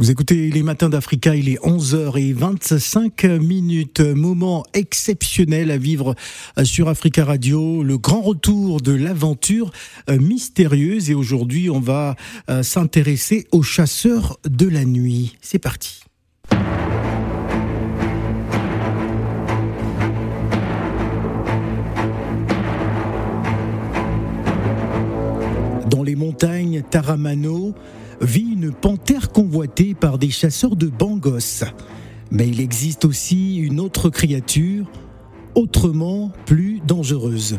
Vous 0.00 0.12
écoutez 0.12 0.52
les 0.52 0.62
matins 0.62 0.88
d'Africa, 0.88 1.34
il 1.34 1.48
est 1.48 1.58
11h25 1.58 3.40
minutes. 3.40 3.98
Moment 3.98 4.64
exceptionnel 4.72 5.72
à 5.72 5.76
vivre 5.76 6.14
euh, 6.56 6.64
sur 6.64 6.88
Africa 6.88 7.24
Radio, 7.24 7.82
le 7.82 7.98
grand 7.98 8.20
retour 8.20 8.80
de 8.80 8.92
l'aventure 8.92 9.72
euh, 10.08 10.20
mystérieuse. 10.20 11.10
Et 11.10 11.14
aujourd'hui, 11.14 11.68
on 11.68 11.80
va 11.80 12.14
euh, 12.48 12.62
s'intéresser 12.62 13.48
aux 13.50 13.64
chasseurs 13.64 14.38
de 14.48 14.68
la 14.68 14.84
nuit. 14.84 15.36
C'est 15.40 15.58
parti. 15.58 16.04
Dans 25.90 26.04
les 26.04 26.14
montagnes 26.14 26.84
Taramano, 26.88 27.74
vit 28.20 28.52
une 28.52 28.72
panthère 28.72 29.30
convoitée 29.30 29.94
par 29.94 30.18
des 30.18 30.30
chasseurs 30.30 30.76
de 30.76 30.86
bangos. 30.86 31.64
Mais 32.30 32.48
il 32.48 32.60
existe 32.60 33.04
aussi 33.04 33.56
une 33.56 33.80
autre 33.80 34.10
créature, 34.10 34.86
autrement 35.54 36.30
plus 36.46 36.80
dangereuse. 36.86 37.58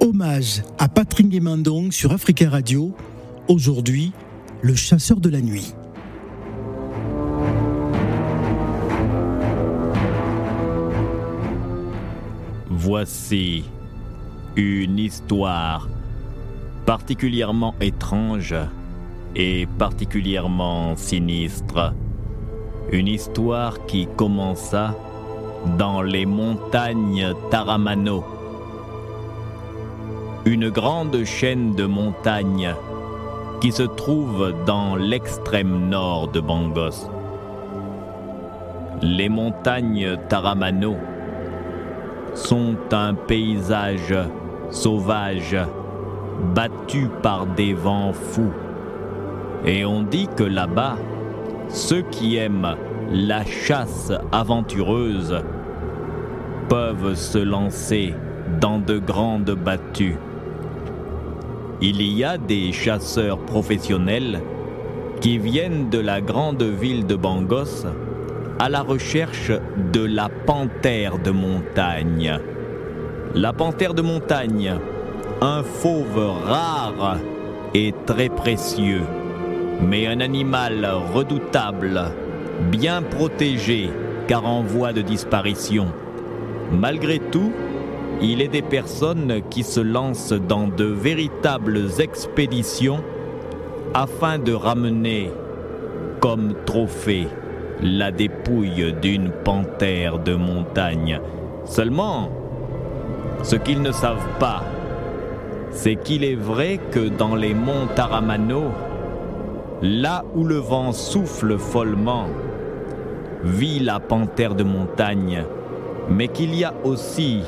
Hommage 0.00 0.62
à 0.78 0.88
Patrick 0.88 1.40
Mandong 1.40 1.90
sur 1.90 2.12
Africa 2.12 2.50
Radio, 2.50 2.94
aujourd'hui, 3.48 4.12
le 4.62 4.74
chasseur 4.74 5.20
de 5.20 5.30
la 5.30 5.40
nuit. 5.40 5.72
Voici 12.68 13.64
une 14.56 14.98
histoire 14.98 15.88
particulièrement 16.84 17.74
étrange 17.80 18.54
et 19.38 19.66
particulièrement 19.78 20.96
sinistre. 20.96 21.92
Une 22.90 23.06
histoire 23.06 23.84
qui 23.84 24.08
commença 24.16 24.94
dans 25.78 26.00
les 26.00 26.24
montagnes 26.24 27.34
Taramano. 27.50 28.24
Une 30.46 30.70
grande 30.70 31.22
chaîne 31.24 31.74
de 31.74 31.84
montagnes 31.84 32.74
qui 33.60 33.72
se 33.72 33.82
trouve 33.82 34.54
dans 34.64 34.96
l'extrême 34.96 35.88
nord 35.90 36.28
de 36.28 36.40
Bangos. 36.40 37.10
Les 39.02 39.28
montagnes 39.28 40.16
Taramano 40.30 40.96
sont 42.34 42.76
un 42.92 43.12
paysage 43.12 44.14
sauvage 44.70 45.56
battu 46.54 47.08
par 47.22 47.46
des 47.46 47.74
vents 47.74 48.12
fous 48.14 48.52
et 49.64 49.84
on 49.84 50.02
dit 50.02 50.28
que 50.36 50.44
là-bas, 50.44 50.96
ceux 51.68 52.02
qui 52.02 52.36
aiment 52.36 52.76
la 53.10 53.44
chasse 53.44 54.12
aventureuse 54.32 55.36
peuvent 56.68 57.14
se 57.14 57.38
lancer 57.38 58.14
dans 58.60 58.78
de 58.78 58.98
grandes 58.98 59.52
battues. 59.52 60.16
Il 61.80 62.02
y 62.02 62.24
a 62.24 62.38
des 62.38 62.72
chasseurs 62.72 63.38
professionnels 63.38 64.40
qui 65.20 65.38
viennent 65.38 65.90
de 65.90 65.98
la 65.98 66.20
grande 66.20 66.62
ville 66.62 67.06
de 67.06 67.16
Bangos 67.16 67.86
à 68.58 68.68
la 68.68 68.82
recherche 68.82 69.52
de 69.92 70.04
la 70.04 70.28
panthère 70.28 71.18
de 71.18 71.30
montagne. 71.30 72.38
La 73.34 73.52
panthère 73.52 73.92
de 73.92 74.02
montagne, 74.02 74.74
un 75.42 75.62
fauve 75.62 76.32
rare 76.46 77.18
et 77.74 77.92
très 78.06 78.30
précieux 78.30 79.02
mais 79.80 80.06
un 80.06 80.20
animal 80.20 80.86
redoutable, 81.12 82.00
bien 82.70 83.02
protégé 83.02 83.90
car 84.26 84.44
en 84.44 84.62
voie 84.62 84.92
de 84.92 85.02
disparition. 85.02 85.86
Malgré 86.72 87.18
tout, 87.18 87.52
il 88.20 88.40
est 88.40 88.48
des 88.48 88.62
personnes 88.62 89.42
qui 89.50 89.62
se 89.62 89.80
lancent 89.80 90.32
dans 90.32 90.68
de 90.68 90.84
véritables 90.84 92.00
expéditions 92.00 93.02
afin 93.94 94.38
de 94.38 94.52
ramener 94.52 95.30
comme 96.20 96.54
trophée 96.64 97.28
la 97.82 98.10
dépouille 98.10 98.94
d'une 99.00 99.30
panthère 99.30 100.18
de 100.18 100.34
montagne. 100.34 101.20
Seulement, 101.64 102.30
ce 103.42 103.56
qu'ils 103.56 103.82
ne 103.82 103.92
savent 103.92 104.38
pas, 104.40 104.64
c'est 105.70 105.96
qu'il 105.96 106.24
est 106.24 106.34
vrai 106.34 106.80
que 106.90 107.08
dans 107.08 107.34
les 107.34 107.52
monts 107.54 107.86
Taramano, 107.94 108.72
Là 109.82 110.24
où 110.34 110.44
le 110.44 110.56
vent 110.56 110.92
souffle 110.92 111.58
follement, 111.58 112.28
vit 113.44 113.78
la 113.78 114.00
panthère 114.00 114.54
de 114.54 114.64
montagne, 114.64 115.44
mais 116.08 116.28
qu'il 116.28 116.54
y 116.54 116.64
a 116.64 116.72
aussi 116.84 117.42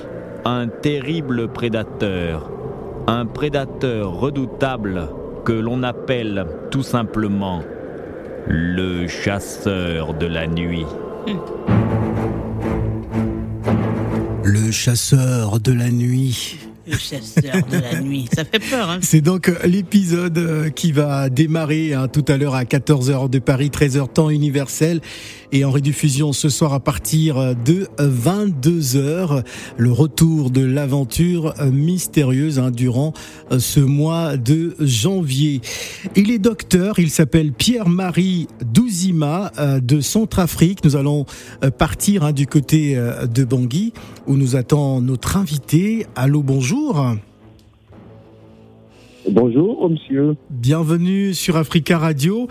un 0.44 0.68
terrible 0.68 1.48
prédateur, 1.48 2.50
un 3.06 3.24
prédateur 3.24 4.12
redoutable 4.12 5.08
que 5.44 5.52
l'on 5.52 5.82
appelle 5.82 6.46
tout 6.70 6.82
simplement 6.82 7.62
le 8.46 9.06
chasseur 9.06 10.14
de 10.14 10.26
la 10.26 10.46
nuit. 10.46 10.86
Le 14.44 14.70
chasseur 14.70 15.60
de 15.60 15.72
la 15.72 15.90
nuit. 15.90 16.67
Chasseur 16.96 17.66
de 17.70 17.78
la 17.78 18.00
nuit. 18.00 18.28
Ça 18.34 18.44
fait 18.44 18.58
peur, 18.58 18.90
hein 18.90 18.98
C'est 19.02 19.20
donc 19.20 19.48
euh, 19.48 19.56
l'épisode 19.64 20.38
euh, 20.38 20.70
qui 20.70 20.92
va 20.92 21.28
démarrer 21.28 21.94
hein, 21.94 22.08
tout 22.08 22.24
à 22.28 22.36
l'heure 22.36 22.54
à 22.54 22.64
14h 22.64 23.28
de 23.28 23.38
Paris, 23.38 23.68
13h 23.68 24.08
temps 24.12 24.30
universel 24.30 25.00
et 25.52 25.64
en 25.64 25.70
rediffusion 25.70 26.32
ce 26.32 26.48
soir 26.48 26.72
à 26.72 26.80
partir 26.80 27.54
de 27.56 27.86
22h. 27.98 29.44
Le 29.76 29.92
retour 29.92 30.50
de 30.50 30.64
l'aventure 30.64 31.54
mystérieuse 31.72 32.58
hein, 32.58 32.70
durant 32.70 33.12
euh, 33.52 33.58
ce 33.58 33.80
mois 33.80 34.36
de 34.36 34.74
janvier. 34.80 35.60
Il 36.16 36.30
est 36.30 36.38
docteur, 36.38 36.98
il 36.98 37.10
s'appelle 37.10 37.52
Pierre-Marie 37.52 38.48
Douzima 38.64 39.52
de 39.82 40.00
Centrafrique. 40.00 40.84
Nous 40.84 40.96
allons 40.96 41.26
partir 41.78 42.24
hein, 42.24 42.32
du 42.32 42.46
côté 42.46 42.96
de 42.96 43.44
Bangui 43.44 43.92
où 44.26 44.36
nous 44.36 44.56
attend 44.56 45.00
notre 45.00 45.36
invité. 45.36 46.06
Allô, 46.14 46.42
bonjour. 46.42 47.16
Bonjour. 49.30 49.90
monsieur. 49.90 50.36
Bienvenue 50.48 51.34
sur 51.34 51.56
Africa 51.56 51.98
Radio. 51.98 52.48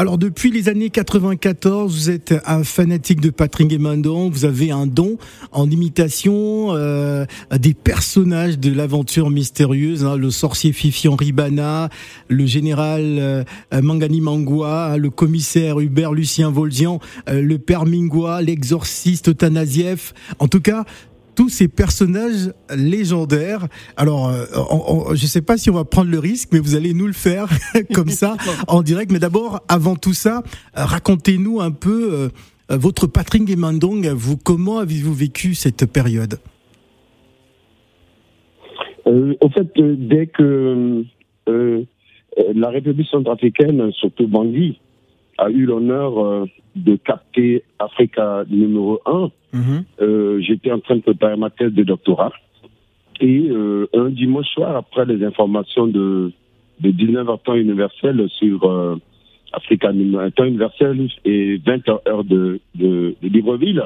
Alors 0.00 0.16
depuis 0.16 0.52
les 0.52 0.68
années 0.68 0.90
94, 0.90 1.92
vous 1.92 2.08
êtes 2.08 2.32
un 2.46 2.62
fanatique 2.62 3.20
de 3.20 3.30
Patrick 3.30 3.76
Mandon. 3.80 4.30
Vous 4.30 4.44
avez 4.44 4.70
un 4.70 4.86
don 4.86 5.18
en 5.50 5.68
imitation 5.68 6.68
euh, 6.70 7.26
des 7.50 7.74
personnages 7.74 8.60
de 8.60 8.72
l'aventure 8.72 9.28
mystérieuse, 9.28 10.04
hein, 10.04 10.14
le 10.16 10.30
sorcier 10.30 10.72
Fifi 10.72 11.08
Henri 11.08 11.32
Bana, 11.32 11.88
le 12.28 12.46
général 12.46 13.16
euh, 13.18 13.42
Mangani 13.72 14.20
Mangua, 14.20 14.92
hein, 14.92 14.96
le 14.98 15.10
commissaire 15.10 15.80
Hubert 15.80 16.12
Lucien 16.12 16.52
Volzian, 16.52 17.00
euh, 17.28 17.42
le 17.42 17.58
père 17.58 17.84
Mingua, 17.84 18.40
l'exorciste 18.40 19.36
Tanasiev. 19.36 20.12
En 20.38 20.46
tout 20.46 20.60
cas, 20.60 20.84
tous 21.38 21.48
ces 21.50 21.68
personnages 21.68 22.52
légendaires. 22.76 23.68
Alors, 23.96 24.28
euh, 24.28 25.14
je 25.14 25.22
ne 25.22 25.28
sais 25.28 25.40
pas 25.40 25.56
si 25.56 25.70
on 25.70 25.74
va 25.74 25.84
prendre 25.84 26.10
le 26.10 26.18
risque, 26.18 26.48
mais 26.52 26.58
vous 26.58 26.74
allez 26.74 26.94
nous 26.94 27.06
le 27.06 27.12
faire 27.12 27.46
comme 27.94 28.08
ça, 28.08 28.36
en 28.66 28.82
direct. 28.82 29.12
Mais 29.12 29.20
d'abord, 29.20 29.60
avant 29.68 29.94
tout 29.94 30.14
ça, 30.14 30.42
euh, 30.76 30.84
racontez-nous 30.84 31.60
un 31.60 31.70
peu 31.70 32.12
euh, 32.12 32.28
votre 32.70 33.06
Patrick 33.06 33.56
Mandong. 33.56 34.04
Vous, 34.08 34.36
comment 34.36 34.78
avez-vous 34.78 35.14
vécu 35.14 35.54
cette 35.54 35.86
période? 35.86 36.40
Au 39.06 39.48
fait, 39.50 39.68
dès 39.76 40.26
que 40.26 41.04
la 41.46 42.68
République 42.68 43.08
centrafricaine, 43.08 43.92
surtout 43.92 44.26
Bangui, 44.26 44.80
a 45.38 45.50
eu 45.50 45.64
l'honneur 45.64 46.46
de 46.76 46.96
capter 46.96 47.62
Africa 47.78 48.44
numéro 48.48 49.00
1, 49.06 49.30
Mhm. 49.52 49.84
Euh, 50.00 50.40
j'étais 50.40 50.70
en 50.70 50.80
train 50.80 50.96
de 50.96 51.00
préparer 51.02 51.36
ma 51.36 51.50
thèse 51.50 51.72
de 51.72 51.82
doctorat. 51.82 52.32
Et 53.20 53.48
euh, 53.50 53.86
un 53.94 54.10
dimanche 54.10 54.46
soir, 54.48 54.76
après 54.76 55.04
les 55.06 55.24
informations 55.24 55.86
de, 55.86 56.32
de 56.80 56.90
19h 56.90 57.42
temps 57.42 57.54
universel 57.54 58.28
sur 58.38 58.64
euh, 58.64 58.96
Africa 59.52 59.92
temps 60.36 60.44
universel 60.44 61.08
et 61.24 61.58
20h 61.58 62.08
heure 62.08 62.24
de, 62.24 62.60
de, 62.74 63.16
de 63.20 63.28
Libreville, 63.28 63.82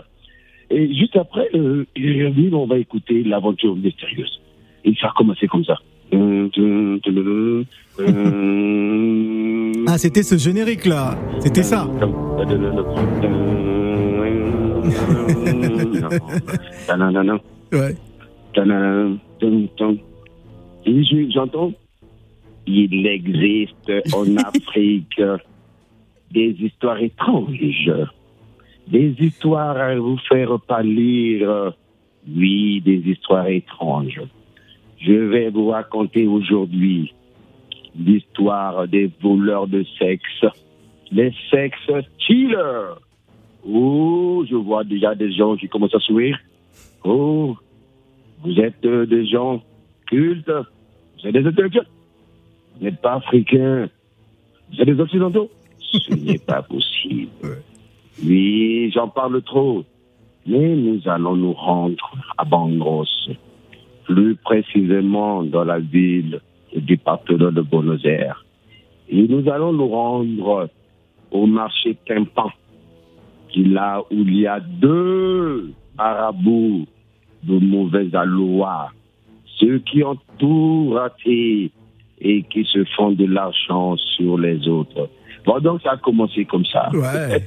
et 0.70 0.94
juste 0.94 1.16
après, 1.16 1.48
euh, 1.54 1.84
j'ai 1.94 2.30
dit, 2.30 2.50
on 2.52 2.66
va 2.66 2.78
écouter 2.78 3.22
l'aventure 3.24 3.76
mystérieuse. 3.76 4.40
Et 4.84 4.94
ça 4.94 5.08
a 5.08 5.12
commencé 5.12 5.46
comme 5.46 5.64
ça. 5.64 5.78
Ah, 9.86 9.98
c'était 9.98 10.22
ce 10.22 10.36
générique-là. 10.36 11.16
C'était 11.40 11.62
ça. 11.62 11.86
ouais. 17.72 17.96
J'entends? 21.30 21.72
Il 22.66 23.06
existe 23.06 23.92
en 24.14 24.36
Afrique 24.46 25.20
des 26.30 26.56
histoires 26.60 26.98
étranges, 26.98 27.92
des 28.88 29.14
histoires 29.18 29.76
à 29.76 29.94
vous 29.96 30.18
faire 30.28 30.58
pâlir, 30.60 31.74
oui, 32.28 32.80
des 32.80 33.02
histoires 33.06 33.48
étranges. 33.48 34.20
Je 35.04 35.12
vais 35.12 35.50
vous 35.50 35.68
raconter 35.68 36.26
aujourd'hui 36.26 37.12
l'histoire 37.98 38.86
des 38.86 39.10
voleurs 39.20 39.66
de 39.66 39.84
sexe, 39.98 40.44
les 41.10 41.32
sexes 41.50 42.06
killers. 42.18 42.94
Oh, 43.66 44.44
je 44.48 44.54
vois 44.54 44.84
déjà 44.84 45.14
des 45.14 45.32
gens 45.32 45.56
qui 45.56 45.68
commencent 45.68 45.94
à 45.94 46.00
sourire. 46.00 46.38
Oh, 47.04 47.56
vous 48.42 48.60
êtes 48.60 48.84
euh, 48.84 49.04
des 49.06 49.26
gens 49.26 49.60
cultes, 50.06 50.50
vous 50.50 51.28
êtes 51.28 51.34
des 51.34 51.46
intellectuels, 51.46 51.86
vous 52.76 52.84
n'êtes 52.84 53.00
pas 53.00 53.14
africains, 53.14 53.88
vous 54.70 54.80
êtes 54.80 54.88
des 54.88 55.00
occidentaux. 55.00 55.50
Ce 55.80 56.14
n'est 56.14 56.38
pas 56.38 56.62
possible. 56.62 57.30
Oui, 58.24 58.90
j'en 58.94 59.08
parle 59.08 59.42
trop. 59.42 59.84
Mais 60.46 60.74
nous 60.74 61.00
allons 61.06 61.36
nous 61.36 61.52
rendre 61.52 62.12
à 62.36 62.44
Bangros, 62.44 63.06
plus 64.04 64.36
précisément 64.36 65.42
dans 65.42 65.64
la 65.64 65.78
ville 65.78 66.40
du 66.72 66.80
département 66.80 67.50
de 67.52 67.60
Buenos 67.60 68.04
Aires. 68.04 68.44
Et 69.08 69.26
nous 69.28 69.48
allons 69.50 69.72
nous 69.72 69.88
rendre 69.88 70.70
au 71.30 71.46
marché 71.46 71.96
Quimpan, 72.04 72.50
qui 73.48 73.64
là 73.64 74.00
où 74.10 74.14
il 74.16 74.40
y 74.40 74.46
a 74.46 74.60
deux 74.60 75.72
arabous 75.98 76.86
de 77.42 77.58
mauvais 77.58 78.14
allois, 78.14 78.90
ceux 79.58 79.78
qui 79.80 80.02
ont 80.02 80.18
tout 80.38 80.90
raté 80.90 81.70
et 82.20 82.42
qui 82.44 82.64
se 82.64 82.84
font 82.96 83.12
de 83.12 83.24
l'argent 83.26 83.96
sur 83.96 84.38
les 84.38 84.68
autres. 84.68 85.08
Bon, 85.44 85.58
donc 85.58 85.82
ça 85.82 85.92
a 85.92 85.96
commencé 85.96 86.44
comme 86.44 86.64
ça. 86.64 86.88
Ouais, 86.92 87.42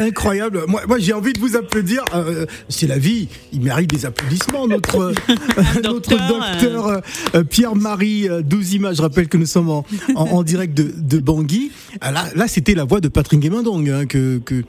incroyable. 0.00 0.60
Moi, 0.68 0.82
moi 0.86 0.98
j'ai 0.98 1.12
envie 1.12 1.32
de 1.32 1.40
vous 1.40 1.56
applaudir. 1.56 2.04
Euh, 2.14 2.46
c'est 2.68 2.86
la 2.86 2.98
vie. 2.98 3.28
Il 3.52 3.62
mérite 3.62 3.90
des 3.90 4.06
applaudissements, 4.06 4.68
notre, 4.68 4.96
notre 5.82 6.10
docteur 6.10 6.86
euh, 6.86 7.00
euh, 7.34 7.44
Pierre-Marie 7.44 8.28
Douzima. 8.44 8.92
Je 8.92 9.02
rappelle 9.02 9.28
que 9.28 9.36
nous 9.36 9.46
sommes 9.46 9.70
en, 9.70 9.84
en, 10.14 10.42
direct 10.42 10.76
de, 10.76 10.92
de 10.96 11.20
Bangui. 11.20 11.72
Ah, 12.00 12.12
là, 12.12 12.22
là 12.36 12.46
c'était 12.46 12.74
la 12.74 12.84
voix 12.84 13.00
de 13.00 13.08
Patrick 13.08 13.40
Guémendong 13.40 13.88
hein, 13.88 14.06
que, 14.06 14.38
que, 14.38 14.62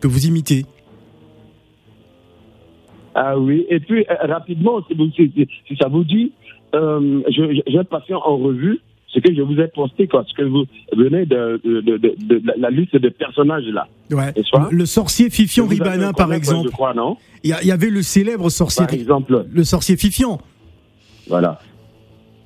que 0.00 0.06
vous 0.06 0.26
imitez. 0.26 0.64
Ah 3.16 3.38
oui, 3.38 3.64
et 3.70 3.78
puis 3.78 4.04
rapidement, 4.08 4.84
si, 4.88 5.32
si, 5.68 5.76
ça 5.80 5.86
vous 5.86 6.02
dit, 6.02 6.32
je, 6.72 7.62
je 7.64 7.78
vais 7.78 7.84
passer 7.84 8.12
en 8.12 8.38
revue 8.38 8.80
ce 9.14 9.20
que 9.20 9.32
je 9.32 9.42
vous 9.42 9.58
ai 9.60 9.68
posté, 9.68 10.08
quoi, 10.08 10.24
ce 10.26 10.34
que 10.34 10.42
vous 10.42 10.64
venez 10.96 11.24
de, 11.24 11.60
de, 11.64 11.80
de, 11.80 12.42
la 12.56 12.70
liste 12.70 12.96
de 12.96 13.08
personnages 13.08 13.64
là. 13.66 13.86
Ouais. 14.10 14.32
Le 14.70 14.86
sorcier 14.86 15.30
Fifion 15.30 15.66
Ribana, 15.66 16.12
par 16.12 16.32
exemple. 16.32 16.68
Je 16.68 16.72
crois, 16.72 16.94
non? 16.94 17.16
Il 17.42 17.50
y, 17.50 17.72
avait 17.72 17.90
le 17.90 18.02
célèbre 18.02 18.50
sorcier. 18.50 18.86
Par 18.86 18.94
exemple. 18.94 19.46
Le 19.50 19.64
sorcier 19.64 19.96
Fifion. 19.96 20.38
Voilà. 21.28 21.60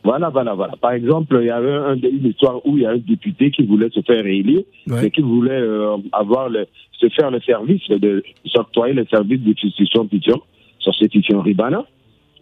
Voilà, 0.05 0.29
voilà, 0.29 0.55
voilà. 0.55 0.75
Par 0.81 0.93
exemple, 0.93 1.39
il 1.41 1.47
y 1.47 1.51
avait 1.51 1.73
un, 1.73 1.97
une 1.97 2.27
histoire 2.27 2.65
où 2.67 2.77
il 2.77 2.83
y 2.83 2.87
a 2.87 2.91
un 2.91 2.99
député 2.99 3.51
qui 3.51 3.65
voulait 3.65 3.91
se 3.91 4.01
faire 4.01 4.25
élire 4.27 4.63
et 5.03 5.11
qui 5.11 5.21
voulait 5.21 5.51
euh, 5.53 5.97
avoir 6.13 6.49
le, 6.49 6.67
se 6.99 7.09
faire 7.11 7.31
le 7.31 7.41
service 7.41 7.87
de 7.89 8.23
s'octroyer 8.47 8.95
le 8.95 9.07
service 9.07 9.41
de 9.41 9.55
Fifion 9.55 10.09
Fifion, 10.09 10.41
sorcier 10.79 11.09
Fifion 11.09 11.41
Ribana. 11.43 11.85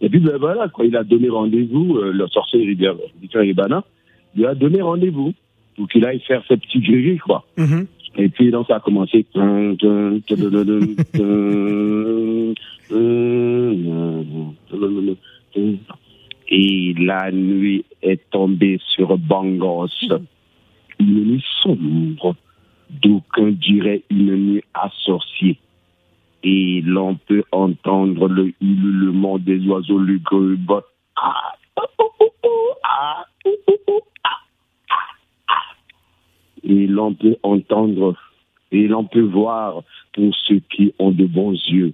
Et 0.01 0.09
puis 0.09 0.19
ben, 0.19 0.37
voilà, 0.37 0.67
quoi, 0.67 0.85
il 0.85 0.95
a 0.95 1.03
donné 1.03 1.29
rendez-vous, 1.29 1.97
euh, 1.97 2.11
le 2.11 2.27
sorcier 2.27 2.77
Fifion 3.21 3.41
Ribana, 3.41 3.83
lui 4.35 4.45
a 4.45 4.55
donné 4.55 4.81
rendez-vous 4.81 5.33
pour 5.75 5.87
qu'il 5.87 6.05
aille 6.05 6.21
faire 6.21 6.43
ses 6.47 6.57
petits 6.57 6.79
gris, 6.79 7.17
quoi. 7.17 7.45
Mm-hmm. 7.57 7.85
Et 8.17 8.29
puis, 8.29 8.49
donc, 8.49 8.67
ça 8.67 8.77
a 8.77 8.79
commencé. 8.79 9.25
Et 16.49 16.93
la 16.97 17.31
nuit 17.31 17.85
est 18.01 18.29
tombée 18.31 18.79
sur 18.95 19.17
Bangos. 19.17 19.89
Une 20.99 21.25
nuit 21.25 21.45
sombre, 21.61 22.35
d'aucuns 22.89 23.51
diraient 23.51 24.03
une 24.09 24.35
nuit 24.35 24.63
à 24.73 24.89
sorcier. 25.03 25.59
Et 26.43 26.81
l'on 26.83 27.15
peut 27.15 27.43
entendre 27.51 28.27
le 28.27 28.53
hurlement 28.61 29.37
des 29.37 29.59
oiseaux 29.67 29.99
lugubres. 29.99 30.83
Ah, 31.15 31.53
oh, 31.75 31.83
oh, 31.99 32.33
oh, 32.43 32.73
ah, 32.83 33.25
et 36.67 36.85
l'on 36.85 37.13
peut 37.13 37.37
entendre 37.43 38.15
et 38.71 38.87
l'on 38.87 39.05
peut 39.05 39.21
voir 39.21 39.81
pour 40.13 40.35
ceux 40.45 40.59
qui 40.69 40.93
ont 40.99 41.11
de 41.11 41.25
bons 41.25 41.53
yeux, 41.53 41.93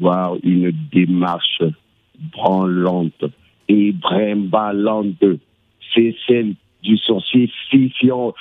voir 0.00 0.36
une 0.42 0.72
démarche 0.90 1.62
branlante 2.32 3.24
et 3.68 3.92
brimbalante. 3.92 5.24
C'est 5.94 6.16
celle 6.26 6.54
du 6.82 6.96
sorcier 6.96 7.50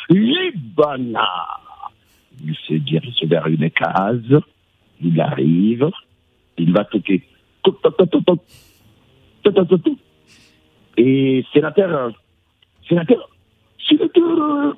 Libana. 0.09 1.27
Il 2.43 2.55
se 2.55 2.75
dirige 2.75 3.23
vers 3.23 3.47
une 3.47 3.69
case, 3.71 4.41
il 5.01 5.19
arrive, 5.19 5.89
il 6.57 6.71
va 6.71 6.85
toquer. 6.85 7.23
Et 10.97 11.45
sénateur, 11.53 12.11
sénateur, 12.87 13.29
sénateur, 13.87 14.77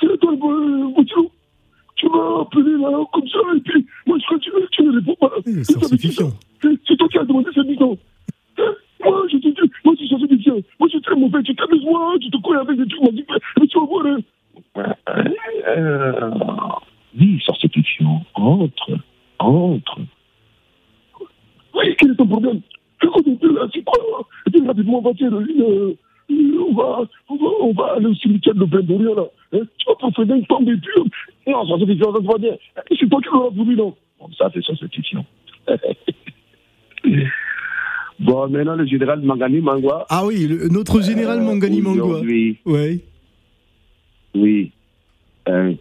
c'est 0.00 0.18
toi, 0.18 0.34
Gauthier. 0.36 1.30
Tu 1.96 2.08
m'as 2.08 2.40
appelé 2.42 2.72
là, 2.76 3.04
comme 3.12 3.28
ça, 3.28 3.38
et 3.56 3.60
puis 3.60 3.86
moi, 4.06 4.18
je 4.18 4.26
continue, 4.26 4.66
tu 4.70 4.82
ne 4.82 4.92
réponds 4.92 5.16
pas. 5.18 5.32
C'est 5.44 6.96
toi 6.96 7.08
qui 7.08 7.18
as 7.18 7.24
demandé 7.24 7.50
cette 7.54 7.66
mission. 7.66 7.98
Moi, 9.02 9.26
je 9.30 9.38
te 9.38 9.48
dis, 9.48 9.70
moi, 9.84 9.94
je 9.98 10.04
suis 10.04 10.08
certifiant. 10.08 10.56
Moi, 10.78 10.88
je 10.88 10.96
suis 10.96 11.00
très 11.00 11.16
mauvais. 11.16 11.42
Tu 11.42 11.54
t'amuses, 11.54 11.84
moi, 11.84 12.14
tu 12.20 12.30
te 12.30 12.36
connais 12.38 12.60
avec 12.60 12.76
des 12.76 12.86
trucs 12.86 13.02
magiques, 13.02 13.28
mais 13.58 13.66
tu 13.66 13.78
vas 13.78 13.86
voir. 13.86 14.06
Hein. 14.06 14.18
Oui, 17.18 17.42
certifiant, 17.46 18.22
entre, 18.34 18.98
entre. 19.38 20.00
Oui, 21.74 21.94
quel 21.98 22.10
est 22.10 22.16
ton 22.16 22.26
problème? 22.26 22.60
Fais 23.00 23.08
quoi 23.08 23.22
là, 23.24 23.68
c'est 23.72 23.84
quoi 23.84 24.28
Et 24.46 24.50
puis 24.50 24.66
rapidement, 24.66 24.98
on 24.98 25.02
va 25.02 25.14
faire 25.14 25.38
une 25.40 25.96
on 26.28 26.72
va, 26.74 27.02
on 27.28 27.36
va, 27.36 27.46
on 27.60 27.72
va 27.72 27.84
aller 27.96 28.06
au 28.06 28.14
cimetière 28.14 28.54
de 28.54 28.64
Bendoria, 28.64 29.14
là. 29.14 29.24
Profiter 30.16 30.34
une 30.34 30.46
tombe 30.46 30.68
et 30.68 30.76
puis, 30.76 31.02
non, 31.52 31.66
ça 31.66 31.74
c'est 31.78 31.86
différent, 31.86 32.14
ça 32.14 32.22
se 32.22 32.26
va 32.26 32.38
dire. 32.38 32.56
Qui 32.88 33.04
l'auras 33.04 33.50
voulu, 33.50 33.76
non? 33.76 33.94
Bon, 34.18 34.30
ça, 34.38 34.50
c'est 34.54 34.64
ça, 34.64 34.72
c'est 34.80 34.90
fiction. 34.90 35.22
bon, 38.18 38.48
maintenant, 38.48 38.76
le 38.76 38.86
général 38.86 39.20
Mangani 39.20 39.60
Mangwa. 39.60 40.06
Ah 40.08 40.24
oui, 40.24 40.46
le, 40.46 40.68
notre 40.68 41.02
général 41.02 41.40
euh, 41.40 41.42
Mangani 41.42 41.82
Mangwa. 41.82 42.20
Oui. 42.20 42.56
Ouais. 42.64 43.00
Oui. 44.34 44.72
Euh, 45.48 45.74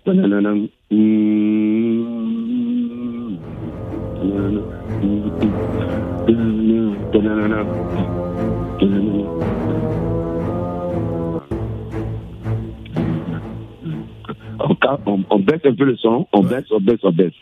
on, 14.59 15.39
baisse 15.39 15.61
un 15.65 15.73
peu 15.73 15.85
le 15.85 15.97
son, 15.97 16.27
on 16.31 16.43
baisse, 16.43 16.65
on 16.71 16.79
baisse, 16.79 16.99
on 17.03 17.11
baisse. 17.11 17.33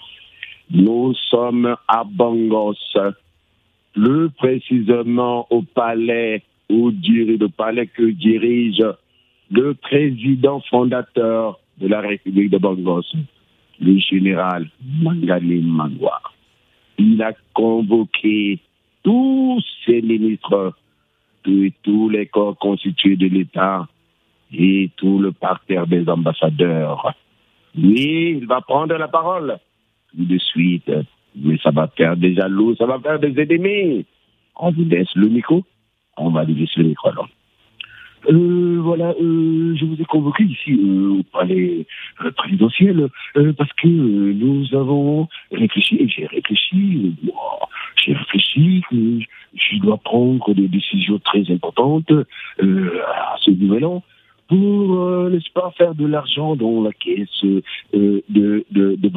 Nous 0.71 1.13
sommes 1.29 1.75
à 1.87 2.03
Bangos, 2.03 2.75
plus 3.93 4.29
précisément 4.31 5.47
au 5.49 5.61
palais, 5.61 6.43
où 6.69 6.91
dirige, 6.91 7.39
le 7.39 7.49
palais 7.49 7.87
que 7.87 8.09
dirige 8.11 8.83
le 9.51 9.73
président 9.75 10.61
fondateur 10.69 11.59
de 11.77 11.87
la 11.87 12.01
République 12.01 12.49
de 12.49 12.57
Bangos, 12.57 13.05
le 13.79 13.97
général 13.99 14.69
Mangani 15.01 15.61
Mangwa. 15.61 16.21
Il 16.97 17.21
a 17.21 17.33
convoqué 17.53 18.59
tous 19.03 19.61
ses 19.85 20.01
ministres 20.01 20.73
et 21.45 21.73
tous 21.83 22.09
les 22.09 22.25
corps 22.27 22.57
constitués 22.57 23.17
de 23.17 23.27
l'État 23.27 23.87
et 24.51 24.91
tout 24.97 25.19
le 25.19 25.31
parterre 25.31 25.87
des 25.87 26.07
ambassadeurs. 26.07 27.13
Oui, 27.75 28.37
il 28.39 28.47
va 28.47 28.61
prendre 28.61 28.95
la 28.95 29.07
parole 29.07 29.57
tout 30.15 30.25
de 30.25 30.37
suite, 30.37 30.91
mais 31.35 31.57
ça 31.57 31.71
va 31.71 31.87
faire 31.87 32.15
des 32.15 32.35
jaloux, 32.35 32.75
ça 32.75 32.85
va 32.85 32.99
faire 32.99 33.19
des 33.19 33.39
ennemis. 33.41 34.05
On 34.55 34.71
vous 34.71 34.85
laisse 34.85 35.13
le 35.15 35.27
micro, 35.29 35.63
on 36.17 36.29
va 36.29 36.43
lui 36.43 36.53
laisser 36.53 36.81
le 36.81 36.89
micro 36.89 37.09
alors. 37.09 37.27
Euh, 38.31 38.79
voilà, 38.81 39.13
euh, 39.21 39.75
je 39.75 39.83
vous 39.83 40.01
ai 40.01 40.05
convoqué 40.05 40.43
ici 40.43 40.71
euh, 40.71 41.19
au 41.19 41.23
palais 41.23 41.85
euh, 42.23 42.31
présidentiel 42.31 43.09
parce 43.57 43.73
que 43.73 43.87
nous 43.87 44.65
avons 44.73 45.27
réfléchi, 45.51 45.97
et 45.99 46.07
j'ai 46.07 46.25
réfléchi, 46.27 47.15
j'ai 47.97 48.13
réfléchi 48.13 48.81
que 48.89 49.19
je 49.55 49.77
dois 49.79 49.97
prendre 49.97 50.53
des 50.53 50.69
décisions 50.69 51.19
très 51.19 51.51
importantes 51.51 52.11
à 52.61 53.35
ce 53.41 53.51
nouvel 53.51 53.85
an 53.85 54.03
pour, 54.47 55.01
euh, 55.01 55.29
n'est-ce 55.29 55.51
pas, 55.51 55.71
faire 55.77 55.95
de 55.95 56.05
l'argent 56.05 56.55
dans 56.55 56.81
la 56.83 56.91
caisse 56.91 57.43
euh, 57.43 57.61
de, 58.29 58.65
de, 58.71 58.95
de 58.95 59.11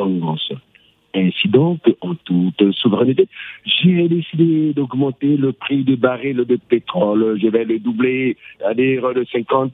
Ainsi 1.15 1.49
donc, 1.49 1.81
en 2.01 2.15
toute 2.15 2.73
souveraineté, 2.73 3.29
j'ai 3.65 4.09
décidé 4.09 4.73
d'augmenter 4.73 5.37
le 5.37 5.53
prix 5.53 5.85
du 5.85 5.97
baril 5.97 6.37
de 6.37 6.57
pétrole. 6.57 7.39
Je 7.41 7.49
vais 7.49 7.65
le 7.65 7.79
doubler, 7.79 8.37
c'est-à-dire 8.59 9.15
de 9.15 9.25
50 9.33 9.73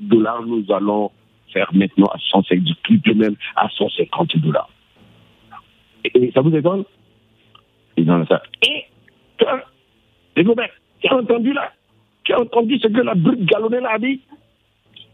dollars, 0.00 0.44
nous 0.46 0.64
allons 0.70 1.10
faire 1.52 1.70
maintenant 1.72 2.06
à 2.06 2.18
150, 2.18 2.62
du 2.88 3.14
même 3.14 3.36
à 3.56 3.68
150 3.70 4.36
dollars. 4.38 4.68
Et, 6.04 6.30
ça 6.32 6.40
vous 6.42 6.54
étonne? 6.54 6.84
Et 7.96 8.04
dans 8.04 8.22
gobert, 10.42 10.70
tu 11.00 11.08
as 11.08 11.16
entendu 11.16 11.52
là 11.52 11.72
Tu 12.24 12.32
as 12.32 12.40
entendu 12.40 12.78
ce 12.78 12.88
que 12.88 13.00
la 13.00 13.14
brute 13.14 13.44
galonnée 13.44 13.86
a 13.86 13.98
dit? 13.98 14.20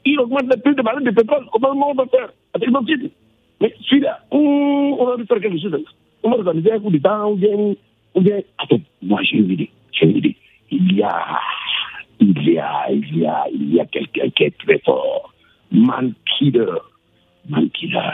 Il 0.05 0.19
augmente 0.21 0.47
le 0.55 0.61
prix 0.61 0.75
de 0.75 0.83
baril 0.83 1.05
de 1.05 1.11
pétrole. 1.11 1.47
Comment 1.53 1.91
on 1.91 1.95
va 1.95 2.07
faire 2.07 2.31
nos 2.71 2.85
titres 2.85 3.11
mais 3.61 3.75
celui-là, 3.89 4.21
on 4.31 5.05
va 5.05 5.25
faire 5.25 5.41
quelque 5.41 5.59
chose. 5.59 5.85
On 6.23 6.31
va 6.31 6.37
organiser 6.37 6.73
un 6.73 6.81
coup 6.81 6.91
d'État, 6.91 7.27
ou 7.27 7.37
bien, 7.37 7.75
ou 8.15 8.21
bien. 8.21 8.41
Attends, 8.59 8.81
moi 9.03 9.23
j'ai 9.23 9.37
une 9.37 9.51
idée. 9.51 9.71
J'ai 9.93 10.07
une 10.07 10.17
idée. 10.17 10.37
Il 10.71 10.93
y 10.95 11.03
a, 11.03 11.41
il 12.21 12.53
y 12.53 12.59
a, 12.59 12.91
il 12.91 13.19
y 13.19 13.27
a, 13.27 13.45
il 13.53 13.75
y 13.75 13.81
a 13.81 13.85
quelqu'un 13.87 14.31
qui 14.31 14.45
est 14.45 14.59
très 14.59 14.79
fort. 14.79 15.35
Man 15.71 16.15
Killer. 16.25 16.73
Man 17.49 17.69
Killer. 17.71 18.11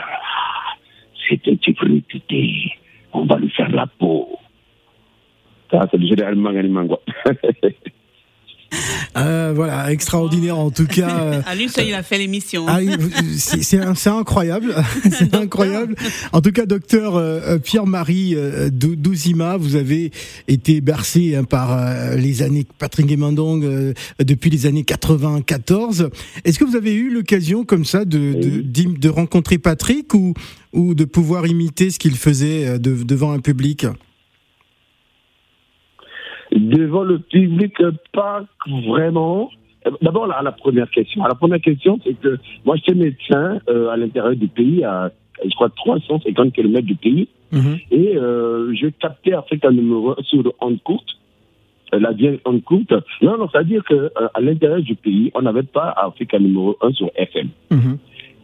C'est 1.27 1.47
un 1.47 1.55
type 1.55 1.79
réputé. 1.79 2.73
On 3.13 3.25
va 3.25 3.37
lui 3.37 3.49
faire 3.49 3.69
la 3.69 3.87
peau. 3.87 4.37
Ça, 5.71 5.87
c'est 5.91 5.97
le 5.97 6.07
général 6.07 6.35
Manganimangwa. 6.35 6.99
Euh, 9.17 9.53
voilà, 9.55 9.91
extraordinaire 9.91 10.57
en 10.57 10.71
tout 10.71 10.85
cas. 10.85 11.07
Euh, 11.17 11.41
à 11.45 11.55
lui, 11.55 11.67
ça, 11.67 11.83
il 11.83 11.93
a 11.93 12.03
fait 12.03 12.17
l'émission. 12.17 12.65
Ah, 12.67 12.79
c'est 13.37 14.07
incroyable, 14.07 14.75
c'est 15.11 15.33
incroyable. 15.33 15.95
En 16.31 16.41
tout 16.41 16.51
cas, 16.51 16.65
docteur 16.65 17.15
euh, 17.15 17.57
Pierre-Marie 17.57 18.35
Douzima, 18.71 19.57
vous 19.57 19.75
avez 19.75 20.11
été 20.47 20.79
bercé 20.79 21.35
hein, 21.35 21.43
par 21.43 22.15
les 22.15 22.43
années 22.43 22.65
Patrick 22.77 23.17
Mandong 23.17 23.93
depuis 24.19 24.49
les 24.49 24.65
années 24.65 24.83
94. 24.83 26.09
Est-ce 26.45 26.59
que 26.59 26.65
vous 26.65 26.75
avez 26.75 26.93
eu 26.93 27.09
l'occasion 27.09 27.65
comme 27.65 27.85
ça 27.85 28.05
de, 28.05 28.33
de, 28.33 28.97
de, 28.97 29.09
rencontrer 29.09 29.57
Patrick 29.57 30.13
ou, 30.13 30.33
ou 30.73 30.93
de 30.93 31.05
pouvoir 31.05 31.47
imiter 31.47 31.89
ce 31.89 31.99
qu'il 31.99 32.15
faisait 32.15 32.77
devant 32.79 33.31
un 33.31 33.39
public? 33.39 33.85
Devant 36.51 37.03
le 37.03 37.19
public, 37.19 37.75
pas 38.13 38.45
vraiment. 38.85 39.49
D'abord, 40.01 40.31
à 40.31 40.41
la 40.41 40.51
première 40.51 40.89
question. 40.89 41.23
la 41.23 41.35
première 41.35 41.61
question, 41.61 41.99
c'est 42.03 42.13
que 42.13 42.37
moi, 42.65 42.75
j'étais 42.75 42.93
médecin 42.93 43.59
euh, 43.69 43.89
à 43.89 43.97
l'intérieur 43.97 44.35
du 44.35 44.47
pays, 44.47 44.83
à, 44.83 45.11
je 45.43 45.53
crois, 45.55 45.69
350 45.69 46.53
km 46.53 46.85
du 46.85 46.95
pays. 46.95 47.27
Mhm. 47.51 47.77
Et 47.91 48.17
euh, 48.17 48.73
je 48.73 48.87
captais 48.87 49.33
Africa 49.33 49.71
numéro 49.71 50.11
1 50.11 50.23
sur 50.23 50.43
le 50.43 50.51
hand 50.59 50.77
courte, 50.83 51.07
euh, 51.93 51.99
la 51.99 52.11
vieille 52.11 52.39
hand 52.43 52.61
courte. 52.63 52.93
Non, 53.21 53.37
non, 53.37 53.47
c'est-à-dire 53.51 53.83
qu'à 53.85 54.41
l'intérieur 54.41 54.81
du 54.81 54.95
pays, 54.95 55.31
on 55.33 55.41
n'avait 55.41 55.63
pas 55.63 55.89
Africa 55.95 56.39
numéro 56.39 56.77
1 56.81 56.91
sur 56.91 57.09
FM. 57.15 57.49
Mhm. 57.71 57.97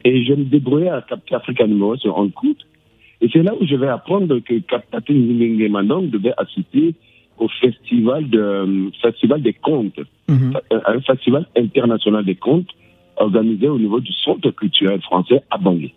Et 0.06 0.24
je 0.26 0.34
me 0.34 0.44
débrouillais 0.46 0.90
à 0.90 1.02
capter 1.02 1.36
Africa 1.36 1.68
numéro 1.68 1.94
1 1.94 1.98
sur 1.98 2.18
hand 2.18 2.32
courte. 2.34 2.66
Et 3.22 3.30
c'est 3.32 3.44
là 3.44 3.54
où 3.60 3.66
je 3.66 3.76
vais 3.76 3.88
apprendre 3.88 4.40
que 4.40 4.60
Captain 4.60 5.14
Mandong 5.70 6.10
devait 6.10 6.34
assister 6.38 6.94
au 7.38 7.48
festival, 7.48 8.30
de, 8.30 8.92
festival 9.02 9.42
des 9.42 9.54
contes, 9.54 10.00
mhm. 10.28 10.54
un 10.72 11.02
festival 11.02 11.48
international 11.58 12.24
des 12.26 12.36
contes 12.36 12.70
organisé 13.18 13.68
au 13.68 13.78
niveau 13.78 14.00
du 14.00 14.12
centre 14.12 14.50
culturel 14.52 15.02
français 15.02 15.44
à 15.50 15.58
Bangui. 15.58 15.94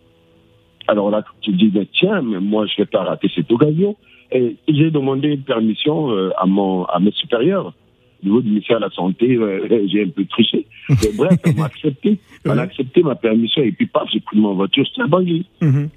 Alors 0.89 1.11
là, 1.11 1.25
tu 1.41 1.53
dis, 1.53 1.73
tiens, 1.93 2.23
mais 2.23 2.41
moi, 2.41 2.67
je 2.67 2.75
ne 2.75 2.85
vais 2.85 2.91
pas 2.91 3.03
rater 3.03 3.31
cette 3.35 3.51
occasion. 3.51 3.97
Et 4.33 4.57
j'ai 4.69 4.91
demandé 4.91 5.29
une 5.29 5.43
permission 5.43 6.11
euh, 6.11 6.31
à, 6.37 6.47
mon, 6.47 6.85
à 6.85 6.99
mes 6.99 7.13
supérieurs. 7.13 7.75
Au 8.23 8.27
niveau 8.27 8.41
du 8.41 8.49
ministère 8.49 8.79
de 8.79 8.85
la 8.85 8.91
Santé, 8.91 9.37
euh, 9.37 9.87
j'ai 9.93 10.05
un 10.05 10.09
peu 10.09 10.25
triché. 10.27 10.67
Mais 10.89 11.17
bref, 11.17 11.39
on 11.47 11.61
m'a 11.61 11.67
accepté. 11.67 12.19
On 12.45 12.59
a 12.59 12.63
accepté 12.63 13.03
ma 13.03 13.17
permission 13.17 13.63
et 13.63 13.73
puis, 13.73 13.87
paf, 13.87 14.09
j'ai 14.13 14.21
pris 14.21 14.39
mon 14.39 14.55
voiture, 14.55 14.85
j'étais 14.85 15.03
à 15.03 15.09
Bangui. 15.09 15.47
Mhm. 15.61 15.89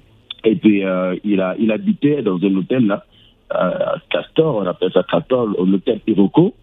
Et 0.44 0.56
puis, 0.56 0.84
euh, 0.84 1.14
il, 1.22 1.40
a, 1.40 1.54
il 1.60 1.70
habitait 1.70 2.22
dans 2.22 2.38
un 2.38 2.56
hôtel 2.56 2.86
là, 2.86 3.04
à 3.50 3.94
Castor, 4.10 4.56
on 4.56 4.66
appelle 4.66 4.92
ça 4.92 5.02
Castor, 5.02 5.46
l'hôtel 5.46 6.00
Iroko. 6.06 6.54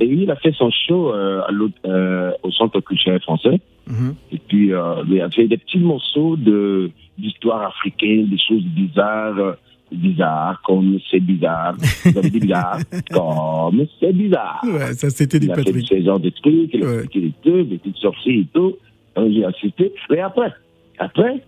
Et 0.00 0.04
il 0.04 0.30
a 0.30 0.36
fait 0.36 0.52
son 0.52 0.70
show 0.70 1.14
euh, 1.14 1.40
à 1.40 1.88
euh, 1.88 2.32
au 2.42 2.50
Centre 2.50 2.80
culturel 2.80 3.20
français. 3.20 3.58
Mhm. 3.86 4.14
Et 4.30 4.38
puis, 4.38 4.72
euh, 4.72 5.02
il 5.08 5.20
a 5.20 5.30
fait 5.30 5.48
des 5.48 5.56
petits 5.56 5.78
morceaux 5.78 6.36
de 6.36 6.90
d'histoire 7.16 7.62
africaine, 7.62 8.28
des 8.28 8.38
choses 8.38 8.62
bizarres, 8.64 9.56
bizarres, 9.90 10.60
comme 10.62 10.98
c'est 11.10 11.20
bizarre. 11.20 11.74
Vous 12.04 12.18
avez 12.18 12.30
dit 12.30 12.40
bizarre, 12.40 12.78
comme 13.12 13.86
c'est 13.98 14.12
bizarre. 14.12 14.60
Ouais, 14.64 14.92
ça 14.92 15.08
c'était 15.08 15.40
du 15.40 15.48
Patrick. 15.48 15.68
Il 15.68 15.70
a 15.70 15.80
fait 15.80 16.00
ce 16.00 16.04
genre 16.04 16.20
de 16.20 16.30
trucs, 16.30 16.74
il 16.74 16.84
a 16.84 16.92
expliqué 16.94 17.20
des 17.20 17.32
trucs, 17.42 17.68
des 17.68 17.78
petites 17.78 17.96
sorciers 17.96 18.40
et 18.40 18.46
tout. 18.52 18.76
J'ai 19.16 19.44
assisté. 19.44 19.92
Mais 20.10 20.20
après, 20.20 20.52
après, 20.98 21.42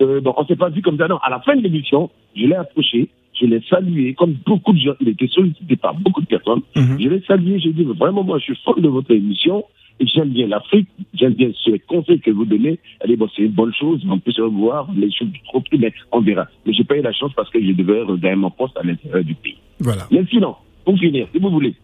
euh, 0.00 0.20
bon, 0.20 0.34
on 0.36 0.46
s'est 0.46 0.56
pas 0.56 0.68
vu 0.68 0.82
comme 0.82 0.98
ça. 0.98 1.08
Non, 1.08 1.18
à 1.18 1.30
la 1.30 1.40
fin 1.40 1.56
de 1.56 1.62
l'émission, 1.62 2.10
je 2.36 2.46
l'ai 2.46 2.54
approché 2.54 3.08
je 3.42 3.46
l'ai 3.48 3.60
salué, 3.68 4.14
comme 4.14 4.34
beaucoup 4.46 4.72
de 4.72 4.78
gens, 4.78 4.94
il 5.00 5.08
était 5.08 5.26
sollicité 5.26 5.76
par 5.76 5.94
beaucoup 5.94 6.20
de 6.20 6.26
personnes. 6.26 6.62
Mhm. 6.76 7.00
Je 7.00 7.08
l'ai 7.08 7.22
salué, 7.22 7.58
j'ai 7.58 7.72
dit, 7.72 7.84
vraiment, 7.84 8.22
moi, 8.22 8.38
je 8.38 8.44
suis 8.44 8.58
fan 8.64 8.80
de 8.80 8.88
votre 8.88 9.10
émission, 9.10 9.64
et 10.00 10.06
j'aime 10.06 10.30
bien 10.30 10.46
l'Afrique, 10.46 10.88
j'aime 11.14 11.34
bien 11.34 11.50
ce 11.54 11.70
conseil 11.86 12.20
que 12.20 12.30
vous 12.30 12.44
donnez. 12.44 12.78
Allez, 13.00 13.16
bon, 13.16 13.28
c'est 13.34 13.42
une 13.42 13.52
bonne 13.52 13.74
chose, 13.74 14.02
on 14.08 14.18
peut 14.18 14.32
se 14.32 14.40
revoir, 14.40 14.88
les 14.96 15.10
choses 15.10 15.28
trop 15.44 15.60
plus, 15.60 15.78
mais 15.78 15.92
on 16.12 16.20
verra. 16.20 16.46
Mais 16.64 16.72
j'ai 16.72 16.84
pas 16.84 16.96
eu 16.96 17.02
la 17.02 17.12
chance 17.12 17.32
parce 17.34 17.50
que 17.50 17.62
je 17.62 17.72
devais 17.72 18.02
regagner 18.02 18.36
mon 18.36 18.50
poste 18.50 18.76
à 18.76 18.82
l'intérieur 18.82 19.24
du 19.24 19.34
pays. 19.34 19.58
Voilà. 19.80 20.06
Mais 20.10 20.24
sinon, 20.30 20.54
pour 20.84 20.98
finir, 20.98 21.26
si 21.32 21.38
vous 21.38 21.50
voulez, 21.50 21.74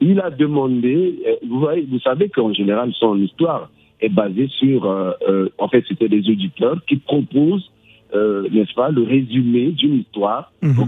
il 0.00 0.20
a 0.20 0.30
demandé, 0.30 1.18
euh, 1.26 1.34
vous 1.48 1.60
voyez, 1.60 1.86
vous 1.90 2.00
savez 2.00 2.28
qu'en 2.28 2.52
général, 2.52 2.92
son 2.98 3.16
histoire 3.18 3.70
est 4.00 4.10
basée 4.10 4.48
sur, 4.48 4.84
euh, 4.84 5.12
euh, 5.28 5.48
en 5.58 5.68
fait, 5.68 5.84
c'était 5.88 6.08
des 6.08 6.28
auditeurs 6.28 6.84
qui 6.86 6.96
proposent 6.96 7.70
euh, 8.16 8.48
n'est-ce 8.50 8.74
pas, 8.74 8.90
le 8.90 9.02
résumé 9.02 9.72
d'une 9.72 10.00
histoire 10.00 10.52
mmh. 10.62 10.78
ou 10.78 10.86